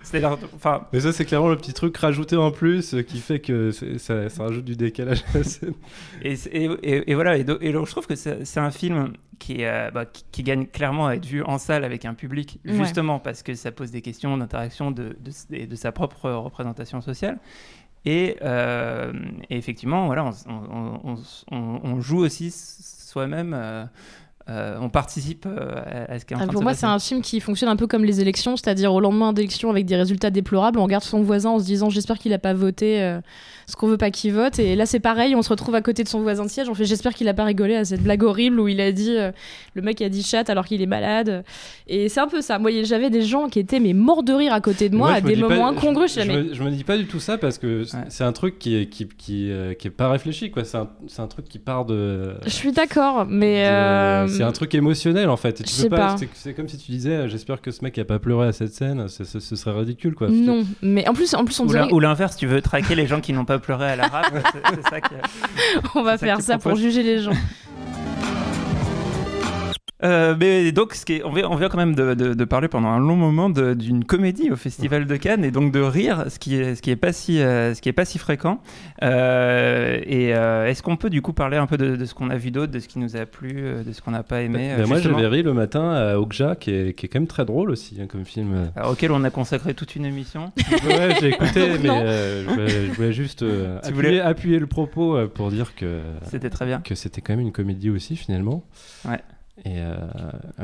Enfin, 0.55 0.87
Mais 0.93 1.01
ça, 1.01 1.13
c'est 1.13 1.25
clairement 1.25 1.49
le 1.49 1.57
petit 1.57 1.73
truc 1.73 1.97
rajouté 1.97 2.37
en 2.37 2.51
plus 2.51 2.95
qui 3.09 3.19
fait 3.19 3.41
que 3.41 3.71
ça, 3.71 4.29
ça 4.29 4.43
rajoute 4.45 4.65
du 4.65 4.77
décalage 4.77 5.25
à 5.35 5.39
la 5.39 5.45
scène. 5.45 5.75
Et, 6.23 6.37
c'est- 6.37 6.51
et- 6.51 6.71
et- 6.83 7.11
et 7.11 7.15
voilà, 7.15 7.37
et, 7.39 7.45
do- 7.45 7.59
et 7.61 7.73
donc 7.73 7.87
je 7.87 7.93
trouve 7.93 8.07
que 8.07 8.15
c'est 8.15 8.61
un 8.61 8.71
film 8.71 9.13
qui, 9.39 9.65
euh, 9.65 9.91
bah, 9.91 10.05
qui, 10.07 10.25
qui 10.31 10.43
gagne 10.43 10.67
clairement 10.67 11.07
à 11.09 11.15
être 11.17 11.27
vu 11.27 11.43
en 11.43 11.59
salle 11.59 11.85
avec 11.85 12.05
un 12.05 12.15
public, 12.15 12.61
Ouais. 12.65 12.75
justement 12.75 13.19
parce 13.19 13.43
que 13.43 13.55
ça 13.55 13.73
pose 13.73 13.91
des 13.91 14.03
questions 14.03 14.37
d'interaction 14.37 14.91
de, 14.91 15.17
de, 15.21 15.33
et 15.57 15.67
de 15.67 15.75
sa 15.75 15.91
propre 15.93 16.31
représentation 16.31 17.01
sociale. 17.01 17.39
Et, 18.05 18.37
euh, 18.43 19.13
et 19.49 19.57
effectivement, 19.57 20.07
voilà, 20.07 20.25
on, 20.25 20.31
on- 20.53 21.01
on- 21.15 21.17
on- 21.53 21.81
on 21.85 22.01
joue 22.01 22.19
aussi 22.19 22.51
soi-même 22.53 23.55
euh, 23.57 23.85
euh, 24.49 24.77
on 24.81 24.89
participe 24.89 25.47
euh, 25.47 26.05
à, 26.09 26.19
ce 26.19 26.25
qui 26.25 26.35
est 26.35 26.37
en 26.37 26.41
Ah, 26.41 26.43
train 26.43 26.47
de 26.49 26.53
pour 26.53 26.61
se 26.61 26.65
moi, 26.65 26.75
c'est 26.75 26.87
un 26.87 26.99
film 26.99 27.23
qui 27.23 27.39
fonctionne 27.41 27.69
un 27.69 27.77
peu 27.77 27.87
comme 27.87 28.05
les 28.05 28.21
élections, 28.21 28.57
c'est-à-dire 28.57 28.93
au 28.93 29.01
lendemain 29.01 29.33
d'élections 29.33 29.71
avec 29.71 29.87
des 29.87 29.97
résultats 29.97 30.31
déplorables, 30.31 30.79
on 30.79 30.85
regarde 30.85 31.05
son 31.05 31.23
voisin 31.23 31.51
en 31.51 31.59
se 31.59 31.65
disant 31.65 31.91
j'espère 31.91 32.19
qu'il 32.19 32.33
a 32.33 32.39
pas 32.39 32.53
voté 32.55 33.01
euh, 33.03 33.21
ce 33.69 33.77
qu'on 33.77 33.87
veut 33.87 33.97
pas 33.97 34.11
qu'il 34.11 34.33
vote. 34.33 34.59
Et 34.59 34.75
là, 34.75 34.85
c'est 34.87 34.99
pareil, 35.01 35.37
on 35.37 35.43
se 35.43 35.49
retrouve 35.49 35.75
à 35.77 35.81
côté 35.83 36.03
de 36.03 36.09
son 36.09 36.21
voisin 36.23 36.45
de 36.45 36.51
siège, 36.51 36.69
on 36.69 36.75
fait 36.75 36.85
j'espère 36.85 37.15
qu'il 37.15 37.29
a 37.29 37.35
pas 37.35 37.45
rigolé 37.45 37.77
à 37.77 37.85
cette 37.85 38.03
blague 38.03 38.23
horrible 38.25 38.59
où 38.59 38.67
il 38.69 38.81
a 38.81 38.91
dit 38.91 39.17
euh, 39.17 39.31
le 39.75 39.83
mec 39.83 40.03
a 40.03 40.09
dit 40.09 40.23
chat 40.25 40.49
alors 40.51 40.67
qu'il 40.67 40.83
est 40.83 40.87
malade. 40.87 41.45
Et 41.87 42.09
c'est 42.09 42.21
un 42.21 42.27
peu 42.29 42.41
ça. 42.41 42.59
Moi, 42.59 42.71
j'avais 42.85 43.11
des 43.11 43.23
gens 43.23 43.49
qui 43.49 43.59
étaient 43.61 43.81
mais 43.81 43.93
morts 43.93 44.23
de 44.23 44.33
rire 44.33 44.53
à 44.53 44.61
côté 44.61 44.89
de 44.89 44.97
moi, 44.97 45.09
Moi, 45.09 45.17
à 45.19 45.21
des 45.21 45.37
moments 45.37 45.71
je- 45.73 45.77
incongrus. 45.79 46.15
Je, 46.17 46.21
Je, 46.23 46.31
me, 46.33 46.55
je 46.55 46.63
me 46.63 46.71
dis 46.71 46.85
pas 46.85 46.97
du 46.99 47.07
tout 47.07 47.21
ça 47.21 47.39
parce 47.39 47.59
que 47.59 47.85
c'est 48.09 48.25
un 48.25 48.33
truc 48.33 48.59
qui 48.59 48.77
est, 48.77 48.87
qui, 48.87 49.07
qui, 49.07 49.51
euh, 49.51 49.75
qui 49.75 49.87
est 49.89 49.91
pas 49.91 50.09
réfléchi, 50.11 50.51
quoi. 50.51 50.65
C'est 50.65 50.79
un, 50.79 51.27
truc 51.29 51.45
qui 51.49 51.59
part 51.59 51.85
de. 51.85 52.35
je 52.45 52.51
suis 52.51 52.73
d'accord, 52.73 53.27
mais 53.29 53.63
de- 53.65 53.69
euh, 53.69 54.27
C'est 54.33 54.43
un 54.43 54.53
truc 54.53 54.75
émotionnel 54.75 55.29
en 55.29 55.37
fait. 55.37 55.61
Et 55.61 55.65
tu 55.65 55.71
je 55.71 55.77
peux 55.77 55.83
sais 55.83 55.89
pas. 55.89 56.15
pas. 56.15 56.17
C'est 56.35 56.55
comme 56.55 56.69
si 56.69 56.77
tu 56.79 56.91
disais, 56.91 57.11
euh, 57.13 57.29
j'espère 57.29 57.61
que 57.61 57.71
ce 57.71 57.83
mec 57.85 57.99
a 57.99 58.05
pas 58.05 58.19
pleuré 58.19 58.49
à 58.49 58.53
cette 58.53 58.75
scène. 58.75 59.09
Ce, 59.09 59.25
ce- 59.25 59.41
ce 59.41 59.57
serait 59.57 59.79
ridicule, 59.79 60.15
quoi. 60.15 60.29
non. 60.29 60.65
Mais 60.83 61.09
en 61.09 61.15
plus, 61.15 61.35
en 61.35 61.45
plus, 61.45 61.59
on 61.61 61.67
dirait 61.67 61.93
Ou 61.93 62.01
l'inverse, 62.01 62.37
tu 62.37 62.47
veux 62.47 62.61
traquer 62.63 62.95
les 62.95 63.07
gens 63.07 63.21
qui 63.21 63.33
n'ont 63.33 63.45
pas 63.45 63.59
pleuré 63.59 63.87
à 63.91 63.97
la 63.97 64.07
rap. 64.09 64.27
c'est- 64.53 64.75
c'est 64.77 64.89
ça 64.91 65.01
que- 65.01 65.15
on 65.95 66.03
va 66.03 66.19
faire 66.19 66.41
ça 66.41 66.59
pour 66.59 66.75
juger 66.77 67.03
les 67.03 67.19
gens. 67.21 67.33
Euh, 70.05 70.35
mais 70.39 70.73
donc, 70.73 70.95
ce 70.95 71.05
qui 71.05 71.15
est- 71.15 71.25
on, 71.25 71.33
vient, 71.33 71.49
on 71.49 71.57
vient 71.57 71.69
quand 71.69 71.79
même 71.79 71.95
de, 71.95 72.15
de- 72.15 72.35
de 72.35 72.45
parler 72.45 72.69
pendant 72.69 72.89
un 72.89 72.99
long 72.99 73.17
moment 73.17 73.51
d'une 73.51 74.05
comédie 74.05 74.51
au 74.51 74.57
Festival 74.57 75.07
de 75.07 75.17
Cannes 75.17 75.45
et 75.45 75.51
donc 75.51 75.73
de 75.73 75.81
rire, 75.81 76.25
ce 76.29 76.39
qui 76.39 76.57
est, 76.57 76.75
ce 76.75 76.83
qui 76.83 76.91
est 76.91 76.97
pas 76.97 77.13
si, 77.13 77.41
euh, 77.41 77.75
ce 77.75 77.81
qui 77.81 77.89
est 77.89 77.93
pas 77.93 78.05
si 78.05 78.19
fréquent. 78.19 78.61
Euh, 79.03 80.01
et 80.05 80.35
euh, 80.35 80.67
est-ce 80.67 80.83
qu'on 80.83 80.97
peut 80.97 81.11
du 81.11 81.23
coup 81.23 81.33
parler 81.33 81.57
un 81.57 81.67
peu 81.67 81.77
de, 81.77 81.97
de 81.97 82.05
ce 82.05 82.15
qu'on 82.15 82.31
a 82.31 82.37
vu 82.37 82.51
d'autre, 82.51 82.73
de 82.73 82.79
ce 82.79 82.89
qui 82.89 82.99
nous 82.99 83.17
a 83.17 83.27
plu, 83.27 83.53
de 83.87 83.93
ce 83.93 84.01
qu'on 84.01 84.11
n'a 84.13 84.23
pas 84.23 84.43
aimé 84.43 84.73
Ben, 84.77 84.83
euh, 84.83 84.87
moi, 84.87 84.99
j'avais 85.01 85.27
ri 85.27 85.43
le 85.43 85.53
matin 85.55 85.91
à 85.93 86.17
Okja, 86.19 86.57
qui 86.57 86.71
est, 86.73 86.95
qui 86.95 87.07
est 87.07 87.09
quand 87.09 87.21
même 87.21 87.27
très 87.29 87.45
drôle 87.45 87.71
aussi 87.71 87.99
hein, 88.01 88.07
comme 88.09 88.25
film. 88.25 88.55
euh, 88.77 88.91
auquel 88.91 89.13
on 89.13 89.23
a 89.25 89.31
consacré 89.31 89.75
toute 89.75 89.97
une 89.97 90.05
émission. 90.05 90.53
ouais, 90.87 91.15
j'ai 91.21 91.29
écouté, 91.29 91.69
mais 91.83 91.89
euh, 91.91 92.45
je, 92.45 92.51
voulais, 92.51 92.87
je 92.87 92.93
voulais 92.93 93.13
juste 93.13 93.43
euh, 93.43 93.77
appuyer, 93.83 93.95
voulais- 93.95 94.21
appuyer 94.21 94.59
le 94.59 94.67
propos 94.67 95.19
pour 95.29 95.51
dire 95.51 95.75
que 95.75 96.01
C'était 96.31 96.51
très 96.51 96.67
bien. 96.67 96.81
que 96.81 96.95
c'était 96.95 97.21
quand 97.21 97.33
même 97.35 97.45
une 97.47 97.53
comédie 97.53 97.91
aussi 97.91 98.17
finalement. 98.17 98.65
Ouais. 99.09 99.21
Et 99.67 99.75
euh, 99.77 99.95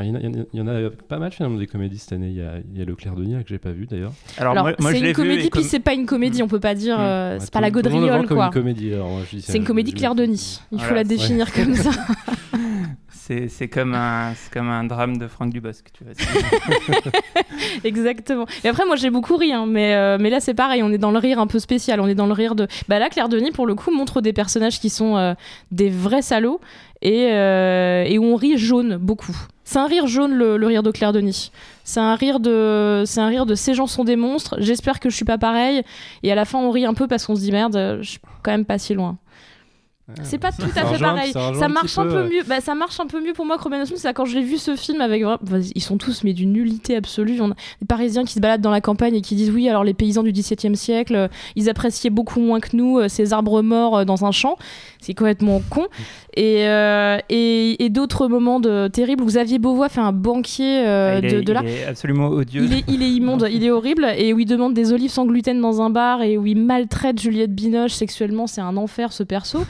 il 0.01 0.07
y, 0.07 0.11
en 0.11 0.15
a- 0.15 0.21
il 0.21 0.25
y 0.25 0.29
en 0.29 0.33
a- 0.41 0.45
il 0.55 0.59
y 0.59 0.63
en 0.63 0.67
a 0.87 0.91
pas 0.91 1.19
mal 1.19 1.31
finalement 1.31 1.59
des 1.59 1.67
comédies 1.67 1.99
cette 1.99 2.13
année. 2.15 2.29
Il 2.31 2.37
y 2.37 2.41
a, 2.43 2.55
il 2.73 2.79
y 2.79 2.83
a 2.83 2.87
Le 2.87 2.97
Clair 2.97 3.15
de 3.15 3.23
Nier 3.23 3.43
que 3.43 3.49
j'ai 3.51 3.59
pas 3.59 3.71
vu 3.71 3.87
d'ailleurs. 3.87 4.13
Alors, 4.39 4.53
Alors, 4.53 4.65
moi, 4.65 4.75
moi, 4.81 4.93
je 4.93 4.99
c'est 4.99 5.09
une 5.09 5.13
comédie, 5.15 5.51
puis 5.51 5.63
c'est 5.63 5.79
pas 5.81 5.93
une 5.93 6.07
comédie, 6.07 6.43
on 6.43 6.49
peut 6.49 6.59
pas 6.59 6.75
dire. 6.75 6.97
euh, 6.99 7.35
Ouais, 7.35 7.41
c'est 7.41 7.53
pas 7.53 7.61
la 7.61 7.71
gaudriole, 7.71 8.27
quoi. 8.27 8.49
comédie, 8.51 8.93
C'est 9.41 9.59
une 9.59 9.65
comédie 9.65 9.91
je- 9.93 9.97
Claire 9.97 10.15
Denis. 10.15 10.61
Il 10.73 10.79
faut 10.79 10.85
Voilà, 10.87 11.03
la 11.03 11.05
définir 11.05 11.53
comme 11.53 11.75
ça. 11.75 11.91
C'est 13.29 13.69
comme, 13.69 13.95
un- 13.95 14.85
drame 14.85 15.19
de 15.19 15.29
Franck 15.29 15.51
Dubosc, 15.53 15.87
tu 15.93 16.05
vois. 16.05 16.15
Exactement. 17.85 18.47
Et 18.65 18.69
après, 18.69 18.87
moi, 18.87 18.97
j'ai 18.97 19.11
beaucoup 19.11 19.37
ri, 19.37 19.53
hein, 19.53 19.67
mais, 19.69 19.95
euh, 19.95 20.17
mais 20.19 20.31
là, 20.31 20.41
c'est 20.41 20.55
pareil, 20.55 20.83
on 20.83 20.91
est 20.91 20.99
dans 20.99 21.11
le 21.11 21.19
rire 21.19 21.39
un 21.39 21.47
peu 21.47 21.59
spécial. 21.59 22.01
On 22.01 22.07
est 22.07 22.15
dans 22.15 22.27
le 22.27 22.33
rire 22.33 22.55
de. 22.55 22.67
Bah 22.89 22.99
là, 22.99 23.11
Claire 23.11 23.29
Denis, 23.29 23.51
pour 23.51 23.67
le 23.67 23.75
coup, 23.75 23.91
montre 23.91 24.23
des 24.23 24.33
personnages 24.33 24.81
qui 24.81 24.89
sont 24.89 25.17
euh, 25.17 25.35
des 25.73 25.91
vrais 25.91 26.23
salauds 26.23 26.61
et, 27.03 27.29
euh, 27.33 28.05
et 28.07 28.19
où 28.19 28.25
on 28.25 28.37
rit 28.37 28.57
jaune 28.57 28.97
beaucoup. 28.97 29.37
C'est 29.65 29.79
un 29.79 29.87
rire 29.87 30.07
jaune, 30.07 30.35
le, 30.35 30.55
rire 30.67 30.83
de 30.83 30.91
Claire 30.91 31.13
Denis. 31.13 31.53
C'est 31.85 32.01
un 32.01 32.15
rire 32.15 32.41
de, 32.41 33.03
c'est 33.05 33.21
un 33.21 33.29
rire 33.29 33.45
de 33.45 33.55
ces 33.55 33.75
gens 33.75 33.87
sont 33.87 34.05
des 34.05 34.17
monstres. 34.17 34.57
J'espère 34.61 35.01
que 35.01 35.11
je 35.11 35.17
suis 35.17 35.27
pas 35.27 35.37
pareil. 35.37 35.83
Et 36.23 36.33
à 36.33 36.35
la 36.35 36.47
fin, 36.47 36.59
on 36.59 36.71
rit 36.71 36.87
un 36.87 36.95
peu 36.95 37.07
parce 37.07 37.27
qu'on 37.27 37.37
se 37.37 37.43
dit 37.43 37.53
merde, 37.53 37.99
je 38.01 38.09
suis 38.09 38.21
quand 38.43 38.53
même 38.53 38.65
pas 38.65 38.79
si 38.79 38.95
loin. 38.95 39.19
C'est 40.23 40.39
pas 40.39 40.53
tout 40.53 40.63
à 40.75 40.87
fait 40.87 40.99
pareil. 40.99 41.33
ça 41.33 41.69
marche 41.69 41.99
un 41.99 42.07
peu, 42.07 42.25
mieux. 42.25 42.43
Bah, 42.47 42.61
ça 42.61 42.75
marche 42.75 42.99
un 42.99 43.07
peu 43.07 43.21
mieux 43.23 43.35
pour 43.35 43.45
moi 43.45 43.59
que 43.59 43.63
Robin. 43.63 43.85
C'est 43.85 44.15
quand 44.15 44.25
je 44.25 44.37
l'ai 44.39 44.45
vu 44.45 44.57
ce 44.57 44.75
film 44.77 45.01
avec. 45.01 45.23
bah, 45.23 45.59
ils 45.75 45.83
sont 45.83 45.99
tous 45.99 46.25
mais 46.25 46.33
d'une 46.33 46.53
nullité 46.53 46.97
absolue. 46.97 47.41
On 47.41 47.51
a 47.51 47.55
des 47.81 47.87
Parisiens 47.87 48.25
qui 48.25 48.33
se 48.35 48.41
baladent 48.41 48.63
dans 48.63 48.71
la 48.71 48.81
campagne 48.81 49.15
et 49.15 49.21
qui 49.21 49.35
disent 49.35 49.51
oui. 49.51 49.69
Alors 49.69 49.85
les 49.85 49.95
paysans 49.95 50.23
du 50.23 50.33
XVIIe 50.33 50.77
siècle, 50.77 51.15
euh, 51.15 51.29
ils 51.57 51.69
appréciaient 51.69 52.11
beaucoup 52.11 52.41
moins 52.41 52.61
que 52.61 52.75
nous 52.75 52.99
euh, 52.99 53.09
ces 53.09 53.33
arbres 53.33 53.63
morts 53.63 53.99
euh, 53.99 54.05
dans 54.05 54.25
un 54.25 54.33
champ. 54.33 54.57
C'est 55.01 55.15
complètement 55.15 55.63
con. 55.71 55.87
Et, 56.37 56.69
euh, 56.69 57.19
et, 57.29 57.85
et 57.85 57.89
d'autres 57.91 58.29
moments 58.29 58.61
de 58.61 58.89
terribles. 58.89 59.23
où 59.23 59.27
Xavier 59.27 59.59
Beauvois 59.59 59.89
fait 59.89 60.01
un 60.01 60.13
banquier 60.13 60.87
euh, 60.87 61.17
Ah, 61.17 61.19
il, 61.19 61.25
est, 61.27 61.33
de, 61.33 61.41
de 61.41 61.51
il 61.51 61.55
l'art. 61.55 61.65
est 61.67 61.85
absolument 61.85 62.29
odieux. 62.29 62.65
Il 62.65 62.73
est, 62.75 62.85
il 62.89 63.03
est 63.03 63.11
immonde, 63.11 63.49
il 63.53 63.65
est 63.65 63.71
horrible, 63.71 64.07
et 64.17 64.33
où 64.33 64.39
il 64.39 64.47
demande 64.47 64.75
des 64.75 64.93
olives 64.93 65.11
sans 65.11 65.27
gluten 65.27 65.61
dans 65.61 65.83
un 65.83 65.91
bar, 65.91 66.23
et 66.23 66.37
où 66.39 66.47
il 66.47 66.57
maltraite 66.61 67.21
Juliette 67.21 67.55
Binoche 67.55 67.93
sexuellement, 67.93 68.47
c'est 68.47 68.61
un 68.61 68.77
enfer 68.77 69.13
ce 69.13 69.23
perso, 69.25 69.61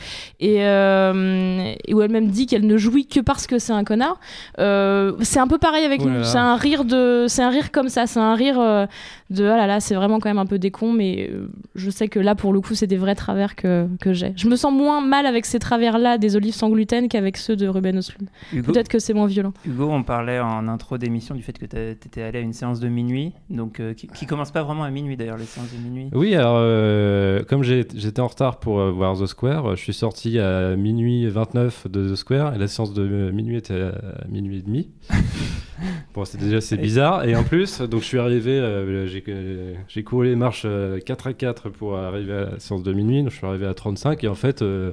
et, 0.41 0.65
euh, 0.65 1.73
et 1.87 1.95
où 1.95 2.01
elle-même 2.03 2.29
dit 2.29 2.47
qu'elle 2.47 2.67
ne 2.67 2.77
jouit 2.77 3.07
que 3.07 3.21
parce 3.21 3.47
que 3.47 3.59
c'est 3.59 3.73
un 3.73 3.85
connard. 3.85 4.19
Euh, 4.59 5.13
c'est 5.23 5.41
un 5.41 5.47
peu 5.47 5.59
pareil 5.59 5.85
avec 5.85 6.01
Oh 6.03 6.07
là 6.07 6.13
nous, 6.13 6.19
là. 6.21 6.25
c'est 6.25 6.39
un 6.39 6.57
rire 6.57 6.85
de, 6.85 7.27
c'est 7.29 7.43
un 7.43 7.51
rire 7.51 7.71
comme 7.73 7.89
ça, 7.89 8.07
c'est 8.07 8.21
un 8.21 8.35
rire 8.35 8.61
euh, 8.61 8.87
de 9.31 9.45
ah 9.45 9.57
là 9.57 9.67
là, 9.67 9.81
c'est 9.81 9.95
vraiment 9.95 10.19
quand 10.21 10.29
même 10.31 10.39
un 10.39 10.47
peu 10.47 10.59
des 10.59 10.71
cons, 10.71 10.93
mais 10.93 11.31
je 11.75 11.91
sais 11.91 12.09
que 12.09 12.19
là 12.21 12.35
pour 12.35 12.53
le 12.53 12.61
coup 12.61 12.75
c'est 12.75 12.87
des 12.87 12.97
vrais 12.97 13.15
travers 13.15 13.55
que, 13.57 13.87
que 14.01 14.13
j'ai. 14.13 14.33
Je 14.37 14.49
me 14.49 14.57
sens 14.57 14.73
moins 14.73 15.01
mal 15.01 15.27
avec 15.27 15.45
ces 15.47 15.59
travers-là 15.59 16.19
des 16.19 16.37
olives 16.37 16.55
sans 16.55 16.71
gluten 16.71 17.09
qu'avec 17.09 17.37
ceux 17.37 17.57
de 17.57 17.69
Ruben 17.69 17.97
Östlund. 17.99 18.29
Hugo- 18.53 18.73
Peut-être 18.73 18.89
que 18.89 18.99
c'est 18.99 19.15
moins 19.15 19.27
violent. 19.27 19.53
Hugo, 19.67 19.89
on 19.91 20.03
parlait 20.03 20.41
en 20.41 20.69
intro 20.69 20.99
d'émission 20.99 21.35
du 21.35 21.43
fait 21.43 21.59
que 21.59 21.67
tu 21.67 21.77
étais 22.07 22.23
allé 22.23 22.39
à 22.39 22.43
une 22.43 22.53
séance 22.53 22.81
de 22.81 22.89
minuit, 22.89 23.33
donc 23.51 23.81
euh, 23.81 23.95
qui, 23.95 24.07
qui 24.09 24.27
commence 24.27 24.51
pas 24.51 24.63
vraiment 24.63 24.85
à 24.85 24.91
minuit 24.91 25.17
d'ailleurs, 25.17 25.37
les 25.37 25.45
séances 25.45 25.73
de 25.73 25.79
minuit. 25.79 26.09
Oui, 26.15 26.35
alors 26.35 26.57
euh, 26.59 27.43
comme 27.45 27.63
j'étais 27.63 28.21
en 28.21 28.27
retard 28.27 28.59
pour 28.59 28.81
euh, 28.81 28.91
voir 28.91 29.17
The 29.19 29.27
Square, 29.27 29.77
je 29.77 29.83
suis 29.83 29.93
sorti 29.95 30.18
à 30.27 30.75
minuit 30.77 31.27
29 31.29 31.87
de 31.89 32.11
The 32.13 32.17
Square 32.17 32.55
et 32.55 32.59
la 32.59 32.67
séance 32.69 32.93
de 32.93 33.03
euh, 33.03 33.33
minuit 33.33 33.57
était 33.57 33.81
à 33.81 34.27
minuit 34.29 34.59
et 34.59 34.63
demi. 34.63 34.91
bon, 36.15 36.25
c'est 36.25 36.39
déjà 36.39 36.61
c'est 36.61 36.77
bizarre 36.77 37.25
et 37.25 37.37
en 37.37 37.45
plus, 37.45 37.81
donc 37.83 38.01
je 38.01 38.07
suis 38.07 38.19
arrivé, 38.19 38.51
euh, 38.59 39.07
j'ai 39.07 39.23
euh, 39.29 39.75
j'ai 39.87 40.03
couru 40.03 40.27
les 40.27 40.37
marches 40.37 40.63
euh, 40.65 40.99
4 40.99 41.27
à 41.29 41.33
4 41.35 41.69
pour 41.71 41.97
arriver 41.97 42.33
à 42.33 42.41
la 42.53 42.59
séance 42.59 42.83
de 42.83 42.93
minuit, 42.93 43.23
donc 43.23 43.31
je 43.31 43.37
suis 43.37 43.47
arrivé 43.47 43.67
à 43.67 43.75
35 43.75 44.25
et 44.25 44.29
en 44.29 44.35
fait, 44.35 44.61
euh, 44.63 44.93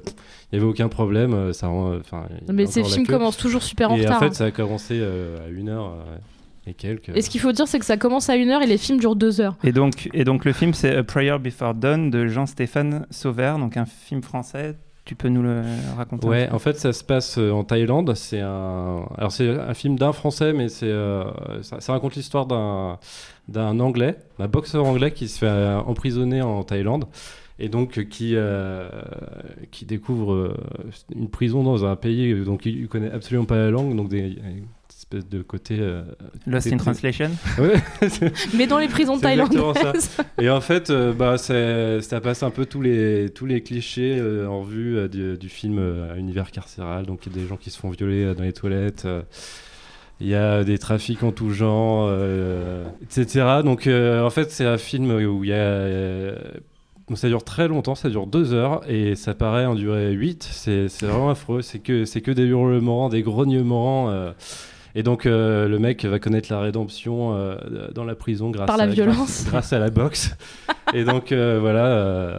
il 0.52 0.58
n'y 0.60 0.64
avait 0.64 0.70
aucun 0.72 0.88
problème. 0.90 1.34
euh, 1.34 1.54
Ça, 1.54 1.70
enfin, 1.70 2.28
Mais 2.54 2.68
ces 2.68 2.84
films 2.84 3.08
commencent 3.08 3.38
toujours 3.38 3.64
super 3.64 3.92
en 3.92 3.96
et 3.96 4.02
retard. 4.02 4.18
en 4.18 4.20
fait, 4.20 4.28
hein. 4.28 4.34
ça 4.34 4.46
a 4.46 4.52
commencé 4.52 5.00
euh, 5.02 5.38
à 5.48 5.50
1 5.50 5.68
heure 5.68 5.86
euh, 5.88 6.18
et 6.68 6.74
quelques. 6.76 7.10
Et 7.16 7.22
ce 7.22 7.30
qu'il 7.32 7.42
faut 7.42 7.52
dire, 7.52 7.68
c'est 7.68 7.80
que 7.80 7.86
ça 7.86 7.98
commence 7.98 8.30
à 8.30 8.36
une 8.36 8.50
heure 8.50 8.62
et 8.62 8.68
les 8.68 8.78
films 8.78 9.00
durent 9.00 9.16
deux 9.16 9.42
heures. 9.42 9.56
Et 9.64 9.72
donc, 9.72 10.10
et 10.14 10.24
donc 10.24 10.46
le 10.46 10.54
film 10.54 10.74
c'est 10.74 10.96
A 10.96 11.04
Prayer 11.04 11.38
Before 11.40 11.74
Dawn 11.74 12.10
de 12.12 12.28
Jean-Stéphane 12.28 13.06
Sauvert, 13.10 13.58
donc 13.58 13.76
un 13.78 13.86
film 13.86 14.22
français. 14.22 14.76
Tu 15.06 15.16
peux 15.16 15.30
nous 15.30 15.44
le 15.44 15.62
raconter 15.96 16.28
Ouais, 16.28 16.50
en 16.52 16.58
fait, 16.58 16.78
ça 16.80 16.92
se 16.92 17.04
passe 17.04 17.38
euh, 17.38 17.52
en 17.52 17.64
Thaïlande. 17.64 18.16
C'est 18.16 18.42
un, 18.42 19.06
alors 19.18 19.32
c'est 19.32 19.48
un 19.48 19.74
film 19.76 19.98
d'un 19.98 20.14
Français, 20.14 20.52
mais 20.52 20.68
c'est, 20.68 20.88
euh, 20.90 21.24
ça, 21.62 21.80
ça 21.80 21.94
raconte 21.94 22.16
l'histoire 22.16 22.48
d'un 22.48 22.98
d'un 23.48 23.80
Anglais, 23.80 24.16
d'un 24.40 24.48
boxeur 24.48 24.86
anglais 24.86 25.12
qui 25.12 25.28
se 25.28 25.40
fait 25.40 25.46
euh, 25.46 25.78
emprisonner 25.80 26.42
en 26.42 26.64
Thaïlande 26.64 27.06
et 27.60 27.70
donc 27.70 27.98
euh, 28.00 28.04
qui 28.04 28.32
euh, 28.36 28.90
qui 29.72 29.86
découvre 29.86 30.58
une 31.16 31.30
prison 31.30 31.64
dans 31.64 31.86
un 31.86 31.96
pays 31.96 32.44
donc 32.44 32.66
il, 32.66 32.80
il 32.80 32.88
connaît 32.88 33.12
absolument 33.12 33.46
pas 33.46 33.58
la 33.58 33.70
langue, 33.70 33.96
donc 33.96 34.10
des 34.10 34.36
espèce 35.12 35.30
de 35.30 35.42
côté 35.44 35.78
euh, 35.80 36.02
Lost 36.48 36.72
in 36.72 36.78
Translation 36.78 37.30
Ouais. 37.60 37.76
Mais 38.58 38.68
dans 38.68 38.80
les 38.80 38.88
prisons 38.88 39.18
thaïlandaises. 39.20 40.18
Et 40.40 40.50
en 40.50 40.62
fait, 40.62 40.90
euh, 40.90 41.14
bah, 41.14 41.38
c'est- 41.38 42.02
ça 42.02 42.20
passe 42.22 42.44
un 42.44 42.50
peu 42.50 42.66
tous 42.66 42.82
les, 42.82 43.30
tous 43.30 43.46
les 43.46 43.62
clichés 43.62 44.18
euh, 44.20 44.48
en 44.48 44.62
vue 44.64 44.98
euh, 44.98 45.08
du, 45.08 45.38
du 45.38 45.50
film 45.50 45.78
euh, 45.80 46.14
à 46.14 46.18
univers 46.18 46.52
carcéral. 46.52 47.06
Donc, 47.06 47.26
il 47.26 47.34
y 47.36 47.40
a 47.40 47.42
des 47.44 47.48
gens 47.48 47.58
qui 47.58 47.70
se 47.70 47.78
font 47.80 47.90
violer 47.90 48.24
euh, 48.26 48.34
dans 48.34 48.44
les 48.44 48.54
toilettes. 48.54 49.06
euh, 49.06 49.22
il 50.22 50.28
y 50.28 50.36
a 50.36 50.64
des 50.64 50.78
trafics 50.78 51.24
en 51.24 51.34
tout 51.34 51.50
genre, 51.50 52.08
euh, 52.10 52.86
etc. 53.04 53.46
Donc, 53.66 53.86
euh, 53.86 54.24
en 54.24 54.30
fait, 54.30 54.50
c'est 54.50 54.66
un 54.66 54.78
film 54.78 55.12
où 55.12 55.44
il 55.44 55.50
y 55.50 55.54
a. 55.54 55.58
euh, 55.58 56.38
donc 57.10 57.18
ça 57.20 57.28
dure 57.28 57.44
très 57.44 57.68
longtemps, 57.68 57.94
ça 57.94 58.10
dure 58.10 58.26
deux 58.26 58.54
heures 58.54 58.82
et 58.90 59.14
ça 59.16 59.36
paraît 59.36 59.66
en 59.68 59.76
durer 59.76 60.12
8. 60.14 60.42
C'est 60.52 60.88
c'est 60.88 61.06
vraiment 61.06 61.30
affreux. 61.30 61.62
C'est 61.62 61.78
que, 61.80 62.06
c'est 62.06 62.22
que 62.22 62.32
des 62.32 62.46
hurlements, 62.46 63.10
des 63.10 63.22
grognements. 63.22 64.10
euh, 64.10 64.32
et 64.96 65.04
donc 65.04 65.26
euh, 65.26 65.68
le 65.68 65.78
mec 65.80 66.04
va 66.06 66.20
connaître 66.20 66.52
la 66.52 66.60
rédemption 66.62 67.36
euh, 67.36 67.56
dans 67.94 68.06
la 68.06 68.16
prison 68.16 68.50
grâce, 68.50 68.68
Par 68.68 68.78
la 68.78 68.84
à, 68.86 68.88
violence. 68.88 69.16
grâce, 69.18 69.46
grâce 69.50 69.74
à 69.74 69.80
la 69.80 69.90
boxe. 69.90 70.36
et 70.94 71.04
donc 71.04 71.32
euh, 71.32 71.58
voilà, 71.60 71.86
euh, 71.86 72.38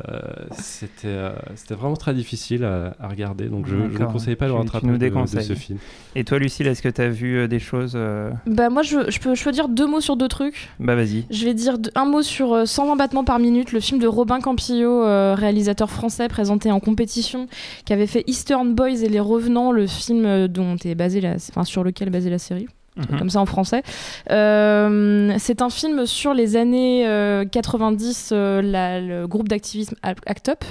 c'était 0.52 1.06
euh, 1.08 1.30
c'était 1.54 1.74
vraiment 1.74 1.96
très 1.96 2.14
difficile 2.14 2.64
à, 2.64 2.94
à 3.00 3.08
regarder. 3.08 3.46
Donc 3.46 3.66
je 3.66 3.74
ne 3.76 4.04
conseille 4.06 4.36
pas 4.36 4.46
le 4.46 4.52
Tu- 4.52 4.56
tu 4.58 4.62
rattrapage 4.62 4.82
nous 4.84 4.98
de- 4.98 4.98
de, 4.98 4.98
déconseilles. 5.08 5.44
ce 5.44 5.54
film. 5.54 5.78
Et 6.14 6.24
toi, 6.24 6.38
Lucille, 6.38 6.66
est-ce 6.66 6.80
que 6.82 6.88
tu 6.88 7.00
as 7.02 7.08
vu 7.08 7.38
euh, 7.40 7.48
des 7.48 7.58
choses 7.58 7.92
euh, 7.94 8.30
Bah 8.46 8.70
moi, 8.70 8.82
je, 8.82 9.10
je 9.10 9.18
peux, 9.20 9.34
je 9.34 9.44
peux 9.44 9.52
dire 9.52 9.68
deux 9.68 9.86
mots 9.86 10.00
sur 10.00 10.16
deux 10.16 10.28
trucs. 10.28 10.70
Bah 10.80 10.94
vas-y. 10.94 11.24
Je 11.30 11.44
vais 11.44 11.52
dire 11.54 11.74
un 11.94 12.06
mot 12.06 12.22
sur 12.22 12.54
euh, 12.54 12.64
120 12.64 12.96
battements 12.96 13.24
par 13.24 13.38
minute, 13.38 13.72
le 13.72 13.80
film 13.80 14.00
de 14.00 14.06
Robin 14.06 14.40
Campillo, 14.40 15.04
euh, 15.04 15.34
réalisateur 15.36 15.90
français 15.90 16.28
présenté 16.28 16.70
en 16.70 16.80
compétition, 16.80 17.48
qui 17.84 17.92
avait 17.92 18.06
fait 18.06 18.24
Eastern 18.26 18.74
Boys 18.74 19.02
et 19.02 19.08
Les 19.08 19.20
Revenants, 19.20 19.72
le 19.72 19.86
film 19.86 20.48
dont 20.48 20.76
est 20.84 20.94
basé 20.94 21.20
la, 21.20 21.34
enfin, 21.34 21.64
sur 21.64 21.84
lequel 21.84 22.08
est 22.08 22.12
basée 22.12 22.30
la 22.30 22.38
série. 22.46 22.68
Mhm. 22.96 23.18
Comme 23.18 23.28
ça 23.28 23.40
en 23.40 23.44
français. 23.46 23.82
Euh, 24.30 25.34
c'est 25.38 25.60
un 25.60 25.68
film 25.68 26.06
sur 26.06 26.32
les 26.32 26.56
années 26.56 27.06
euh, 27.06 27.44
90, 27.44 28.30
euh, 28.32 28.62
la- 28.62 29.02
le 29.02 29.26
groupe 29.26 29.48
d'activisme 29.48 29.96
Act 30.02 30.48
Up. 30.48 30.64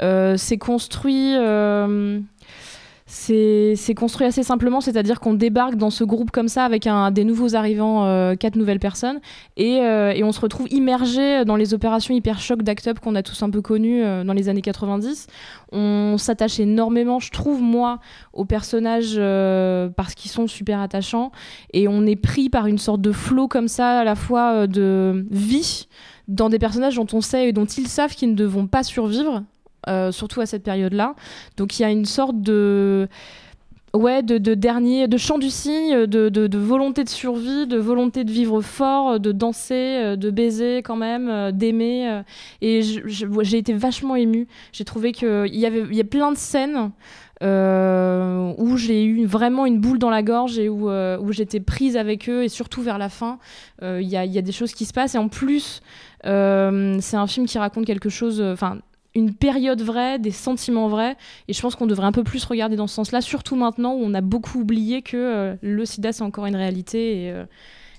Euh, 0.00 0.36
c'est 0.36 0.56
construit. 0.58 1.34
C'est 3.10 3.94
construit 3.96 4.26
assez 4.26 4.42
simplement, 4.42 4.82
c'est-à-dire 4.82 5.18
qu'on 5.18 5.32
débarque 5.32 5.76
dans 5.76 5.88
ce 5.88 6.04
groupe 6.04 6.30
comme 6.30 6.48
ça 6.48 6.64
avec 6.64 6.86
un, 6.86 7.10
des 7.10 7.24
nouveaux 7.24 7.56
arrivants, 7.56 8.04
euh, 8.04 8.34
quatre 8.34 8.56
nouvelles 8.56 8.78
personnes, 8.78 9.20
et, 9.56 9.80
euh, 9.80 10.12
et 10.12 10.22
on 10.24 10.30
se 10.30 10.40
retrouve 10.40 10.66
immergé 10.70 11.46
dans 11.46 11.56
les 11.56 11.72
opérations 11.72 12.14
hyper 12.14 12.38
choc 12.38 12.62
d'Act 12.62 12.88
Up 12.88 13.00
qu'on 13.00 13.14
a 13.14 13.22
tous 13.22 13.42
un 13.42 13.48
peu 13.48 13.62
connues 13.62 14.04
euh, 14.04 14.24
dans 14.24 14.34
les 14.34 14.50
années 14.50 14.60
90. 14.60 15.26
On 15.72 16.16
s'attache 16.18 16.60
énormément, 16.60 17.18
je 17.18 17.30
trouve, 17.30 17.62
moi, 17.62 17.98
aux 18.34 18.44
personnages 18.44 19.16
euh, 19.16 19.88
parce 19.88 20.14
qu'ils 20.14 20.30
sont 20.30 20.46
super 20.46 20.80
attachants, 20.80 21.32
et 21.72 21.88
on 21.88 22.04
est 22.04 22.16
pris 22.16 22.50
par 22.50 22.66
une 22.66 22.78
sorte 22.78 23.00
de 23.00 23.12
flot 23.12 23.48
comme 23.48 23.68
ça, 23.68 24.00
à 24.00 24.04
la 24.04 24.16
fois 24.16 24.52
euh, 24.52 24.66
de 24.66 25.26
vie 25.30 25.88
dans 26.28 26.50
des 26.50 26.58
personnages 26.58 26.96
dont 26.96 27.06
on 27.14 27.22
sait 27.22 27.48
et 27.48 27.52
dont 27.52 27.64
ils 27.64 27.88
savent 27.88 28.14
qu'ils 28.14 28.34
ne 28.34 28.44
vont 28.44 28.66
pas 28.66 28.82
survivre, 28.82 29.44
euh, 29.86 30.10
surtout 30.10 30.40
à 30.40 30.46
cette 30.46 30.64
période-là. 30.64 31.14
Donc 31.56 31.78
il 31.78 31.82
y 31.82 31.84
a 31.84 31.90
une 31.90 32.04
sorte 32.04 32.40
de 32.42 33.08
ouais 33.94 34.22
de, 34.22 34.36
de 34.36 34.54
dernier 34.54 35.08
de 35.08 35.16
chant 35.16 35.38
du 35.38 35.48
cygne 35.48 36.04
de, 36.04 36.58
volonté 36.58 37.04
de 37.04 37.08
survie 37.08 37.66
de 37.66 37.78
volonté 37.78 38.24
de 38.24 38.30
vivre 38.30 38.60
fort 38.60 39.18
de 39.18 39.32
danser 39.32 39.74
euh, 39.74 40.16
de 40.16 40.30
baiser 40.30 40.82
quand 40.82 40.96
même 40.96 41.30
euh, 41.30 41.52
d'aimer 41.52 42.22
et 42.60 42.82
j'ai 42.82 43.58
été 43.58 43.72
vachement 43.72 44.16
émue. 44.16 44.48
J'ai 44.72 44.84
trouvé 44.84 45.12
que 45.12 45.46
il 45.46 45.56
y 45.56 45.64
avait 45.64 45.84
il 45.88 45.96
y 45.96 46.00
a 46.00 46.04
plein 46.04 46.32
de 46.32 46.36
scènes 46.36 46.90
où 47.40 48.76
j'ai 48.76 49.04
eu 49.04 49.24
vraiment 49.26 49.64
une 49.64 49.78
boule 49.78 50.00
dans 50.00 50.10
la 50.10 50.24
gorge 50.24 50.58
et 50.58 50.68
où, 50.68 50.90
où 50.90 51.32
j'étais 51.32 51.60
prise 51.60 51.96
avec 51.96 52.28
eux 52.28 52.42
et 52.42 52.48
surtout 52.48 52.82
vers 52.82 52.98
la 52.98 53.08
fin 53.08 53.38
il 53.80 54.08
y, 54.08 54.16
a, 54.16 54.24
y 54.24 54.38
a 54.38 54.42
des 54.42 54.52
choses 54.52 54.72
qui 54.72 54.86
se 54.86 54.92
passent. 54.92 55.14
Et 55.14 55.18
en 55.18 55.28
plus 55.28 55.82
c'est 56.24 57.16
un 57.16 57.26
film 57.28 57.46
qui 57.46 57.58
raconte 57.58 57.86
quelque 57.86 58.08
chose 58.08 58.42
enfin 58.42 58.78
une 59.18 59.34
période 59.34 59.82
vraie, 59.82 60.18
des 60.18 60.30
sentiments 60.30 60.88
vrais, 60.88 61.16
et 61.48 61.52
je 61.52 61.60
pense 61.60 61.74
qu'on 61.74 61.86
devrait 61.86 62.06
un 62.06 62.12
peu 62.12 62.24
plus 62.24 62.44
regarder 62.44 62.76
dans 62.76 62.86
ce 62.86 62.94
sens-là, 62.94 63.20
surtout 63.20 63.56
maintenant 63.56 63.94
où 63.94 64.00
on 64.02 64.14
a 64.14 64.20
beaucoup 64.20 64.60
oublié 64.60 65.02
que 65.02 65.16
euh, 65.16 65.56
le 65.60 65.84
sida 65.84 66.12
c'est 66.12 66.22
encore 66.22 66.46
une 66.46 66.56
réalité 66.56 67.30
euh, 67.30 67.44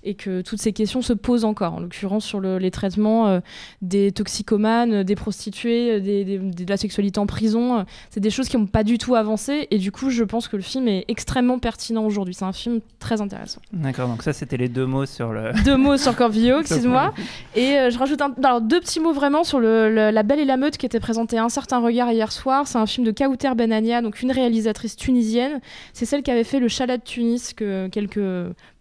et 0.03 0.15
que 0.15 0.41
toutes 0.41 0.59
ces 0.61 0.73
questions 0.73 1.01
se 1.01 1.13
posent 1.13 1.45
encore, 1.45 1.73
en 1.75 1.79
l'occurrence 1.79 2.25
sur 2.25 2.39
le- 2.39 2.57
les 2.57 2.71
traitements 2.71 3.27
euh, 3.27 3.39
des 3.81 4.11
toxicomanes, 4.11 5.03
des 5.03 5.15
prostituées, 5.15 5.91
euh, 5.95 5.99
des, 5.99 6.23
des- 6.23 6.37
des- 6.39 6.65
de 6.65 6.69
la 6.69 6.77
sexualité 6.77 7.19
en 7.19 7.25
prison. 7.25 7.79
euh, 7.79 7.83
C'est 8.09 8.19
des 8.19 8.29
choses 8.29 8.47
qui 8.49 8.57
n'ont 8.57 8.65
pas 8.65 8.83
du 8.83 8.97
tout 8.97 9.15
avancé, 9.15 9.67
et 9.71 9.77
du 9.77 9.91
coup 9.91 10.09
je 10.09 10.23
pense 10.23 10.47
que 10.47 10.55
le 10.55 10.61
film 10.63 10.87
est 10.87 11.05
extrêmement 11.07 11.59
pertinent 11.59 12.05
aujourd'hui. 12.05 12.33
C'est 12.33 12.45
un 12.45 12.53
film 12.53 12.79
très 12.99 13.21
intéressant. 13.21 13.61
D'accord, 13.73 14.07
donc 14.07 14.23
ça 14.23 14.33
c'était 14.33 14.57
les 14.57 14.69
deux 14.69 14.85
mots 14.85 15.05
sur 15.05 15.31
le. 15.31 15.51
Deux 15.65 15.77
mots 15.77 15.97
sur 15.97 16.15
Corvillo, 16.15 16.59
excuse-moi. 16.61 17.13
Et 17.55 17.77
euh, 17.77 17.89
je 17.89 17.97
rajoute 17.97 18.21
un, 18.21 18.33
alors, 18.43 18.61
deux 18.61 18.79
petits 18.79 18.99
mots 18.99 19.13
vraiment 19.13 19.43
sur 19.43 19.59
le, 19.59 19.89
le- 19.93 20.11
La 20.11 20.23
Belle 20.23 20.39
et 20.39 20.45
la 20.45 20.57
Meute 20.57 20.77
qui 20.77 20.85
était 20.85 20.99
présenté 20.99 21.37
à 21.37 21.43
un 21.43 21.49
certain 21.49 21.79
regard 21.79 22.11
hier 22.11 22.31
soir. 22.31 22.67
C'est 22.67 22.77
un 22.77 22.85
film 22.85 23.05
de 23.05 23.11
Kauter 23.11 23.53
Benania, 23.55 24.01
donc 24.01 24.21
une 24.21 24.31
réalisatrice 24.31 24.95
tunisienne. 24.95 25.59
C'est 25.93 26.05
celle 26.05 26.23
qui 26.23 26.31
avait 26.31 26.43
fait 26.43 26.59
le 26.59 26.67
Chalat 26.67 26.97
de 26.97 27.03
Tunis 27.03 27.53
que 27.53 27.87
quelques 27.87 28.19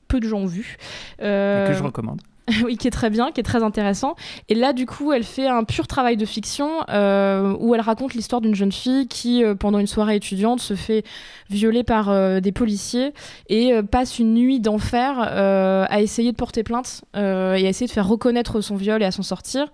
peu 0.09 0.21
de 0.21 0.29
gens 0.29 0.39
ont 0.39 0.47
vu. 0.47 0.77
Euh, 1.23 1.69
que 1.69 1.75
je 1.75 1.83
recommande. 1.83 2.21
oui, 2.65 2.77
qui 2.77 2.89
est 2.89 2.93
très 2.93 3.11
bien, 3.11 3.31
qui 3.33 3.41
est 3.41 3.45
très 3.45 3.63
intéressant. 3.63 4.15
Et 4.49 4.55
là, 4.55 4.73
du 4.73 4.87
coup, 4.87 5.13
elle 5.13 5.25
fait 5.25 5.47
un 5.47 5.65
pur 5.65 5.87
travail 5.87 6.17
de 6.17 6.25
fiction 6.25 6.71
euh, 6.89 7.55
où 7.59 7.75
elle 7.75 7.81
raconte 7.81 8.15
l'histoire 8.15 8.41
d'une 8.41 8.55
jeune 8.55 8.73
fille 8.73 9.07
qui, 9.07 9.45
euh, 9.45 9.55
pendant 9.55 9.79
une 9.79 9.87
soirée 9.87 10.17
étudiante, 10.17 10.61
se 10.61 10.75
fait 10.75 11.05
violer 11.51 11.85
par 11.85 12.09
euh, 12.09 12.41
des 12.41 12.53
policiers 12.53 13.13
et 13.49 13.73
euh, 13.73 13.83
passe 13.83 14.19
une 14.19 14.35
nuit 14.35 14.61
d'enfer 14.61 15.29
euh, 15.31 15.85
à 15.89 16.01
essayer 16.01 16.33
de 16.33 16.37
porter 16.37 16.63
plainte 16.63 17.03
euh, 17.17 17.55
et 17.55 17.67
à 17.67 17.69
essayer 17.69 17.87
de 17.87 17.93
faire 17.93 18.09
reconnaître 18.09 18.61
son 18.61 18.77
viol 18.77 19.03
et 19.03 19.07
à 19.07 19.11
s'en 19.11 19.23
sortir. 19.23 19.71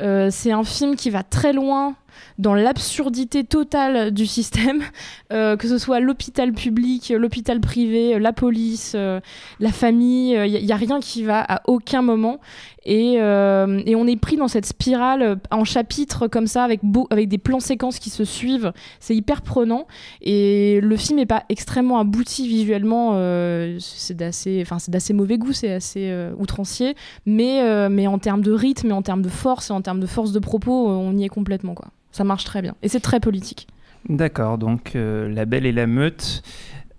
Euh, 0.00 0.28
c'est 0.30 0.52
un 0.52 0.64
film 0.64 0.96
qui 0.96 1.10
va 1.10 1.22
très 1.22 1.52
loin 1.52 1.94
dans 2.38 2.54
l'absurdité 2.54 3.44
totale 3.44 4.10
du 4.10 4.26
système, 4.26 4.82
euh, 5.32 5.56
que 5.56 5.68
ce 5.68 5.78
soit 5.78 6.00
l'hôpital 6.00 6.52
public, 6.52 7.12
l'hôpital 7.16 7.60
privé, 7.60 8.18
la 8.18 8.32
police, 8.32 8.92
euh, 8.94 9.20
la 9.60 9.70
famille, 9.70 10.32
il 10.32 10.64
n'y 10.64 10.72
a 10.72 10.76
rien 10.76 11.00
qui 11.00 11.24
va 11.24 11.40
à 11.40 11.62
aucun 11.66 12.02
moment. 12.02 12.40
Et, 12.84 13.16
euh, 13.18 13.80
et 13.86 13.94
on 13.94 14.06
est 14.06 14.16
pris 14.16 14.36
dans 14.36 14.48
cette 14.48 14.66
spirale 14.66 15.22
euh, 15.22 15.36
en 15.50 15.64
chapitres 15.64 16.26
comme 16.26 16.46
ça, 16.46 16.64
avec, 16.64 16.80
des 16.82 17.38
plans 17.38 17.60
séquences 17.60 17.98
qui 17.98 18.10
se 18.10 18.24
suivent. 18.24 18.72
C'est 19.00 19.14
hyper 19.14 19.42
prenant. 19.42 19.86
Et 20.20 20.80
le 20.82 20.96
film 20.96 21.18
n'est 21.18 21.26
pas 21.26 21.44
extrêmement 21.48 21.98
abouti 21.98 22.48
visuellement. 22.48 23.12
euh, 23.14 23.78
c'est 23.80 24.16
d'assez 24.16 25.12
mauvais 25.12 25.38
goût, 25.38 25.52
c'est 25.52 25.72
assez 25.72 26.10
euh, 26.10 26.32
outrancier. 26.38 26.94
Mais, 27.26 27.62
en 28.06 28.18
termes 28.18 28.42
de 28.42 28.52
rythme, 28.52 28.90
et 28.90 28.92
en 28.92 29.02
termes 29.02 29.22
de 29.22 29.28
force, 29.28 29.70
et 29.70 29.72
en 29.72 29.80
termes 29.80 30.00
de 30.00 30.06
force 30.06 30.32
de 30.32 30.38
propos, 30.38 30.88
on 30.88 31.16
y 31.16 31.24
est 31.24 31.28
complètement. 31.28 31.74
Ça 32.10 32.24
marche 32.24 32.44
très 32.44 32.62
bien. 32.62 32.74
Et 32.82 32.88
c'est 32.88 33.00
très 33.00 33.20
politique. 33.20 33.68
D'accord, 34.08 34.58
donc 34.58 34.92
La 34.94 35.44
Belle 35.44 35.64
et 35.64 35.72
la 35.72 35.86
Meute 35.86 36.42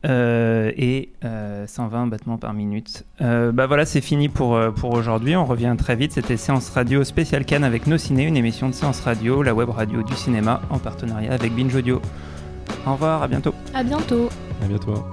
euh, 0.06 0.72
et 0.76 1.10
euh, 1.24 1.66
120 1.68 2.08
battements 2.08 2.38
par 2.38 2.54
minute. 2.54 3.06
Euh, 3.22 3.52
bah 3.52 3.68
voilà, 3.68 3.86
c'est 3.86 4.02
fini 4.02 4.30
pour, 4.30 4.56
euh, 4.56 4.72
pour 4.72 4.94
aujourd'hui. 4.94 5.36
On 5.36 5.46
revient 5.46 5.76
très 5.78 5.96
vite. 5.96 6.14
C'était 6.14 6.38
Séance 6.38 6.70
Radio 6.70 7.04
spécial 7.04 7.46
Cannes 7.46 7.64
avec 7.64 7.88
Nos 7.88 7.98
Ciné, 7.98 8.24
une 8.24 8.38
émission 8.38 8.70
de 8.70 8.74
Séance 8.74 9.02
Radio, 9.02 9.44
la 9.44 9.54
web 9.54 9.70
radio 9.70 10.04
du 10.04 10.14
cinéma 10.16 10.62
en 10.70 10.80
partenariat 10.80 11.32
avec 11.34 11.54
Binge 11.56 11.76
Audio. 11.76 12.02
Au 12.86 12.94
revoir, 12.94 13.24
à 13.24 13.28
bientôt. 13.28 13.54
À 13.74 13.84
bientôt. 13.84 14.30
À 14.62 14.68
bientôt. 14.68 15.06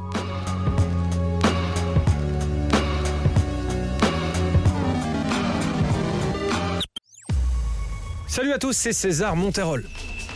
Salut 8.27 8.53
à 8.53 8.59
tous, 8.59 8.73
c'est 8.73 8.93
César 8.93 9.37
Monterol. 9.37 9.85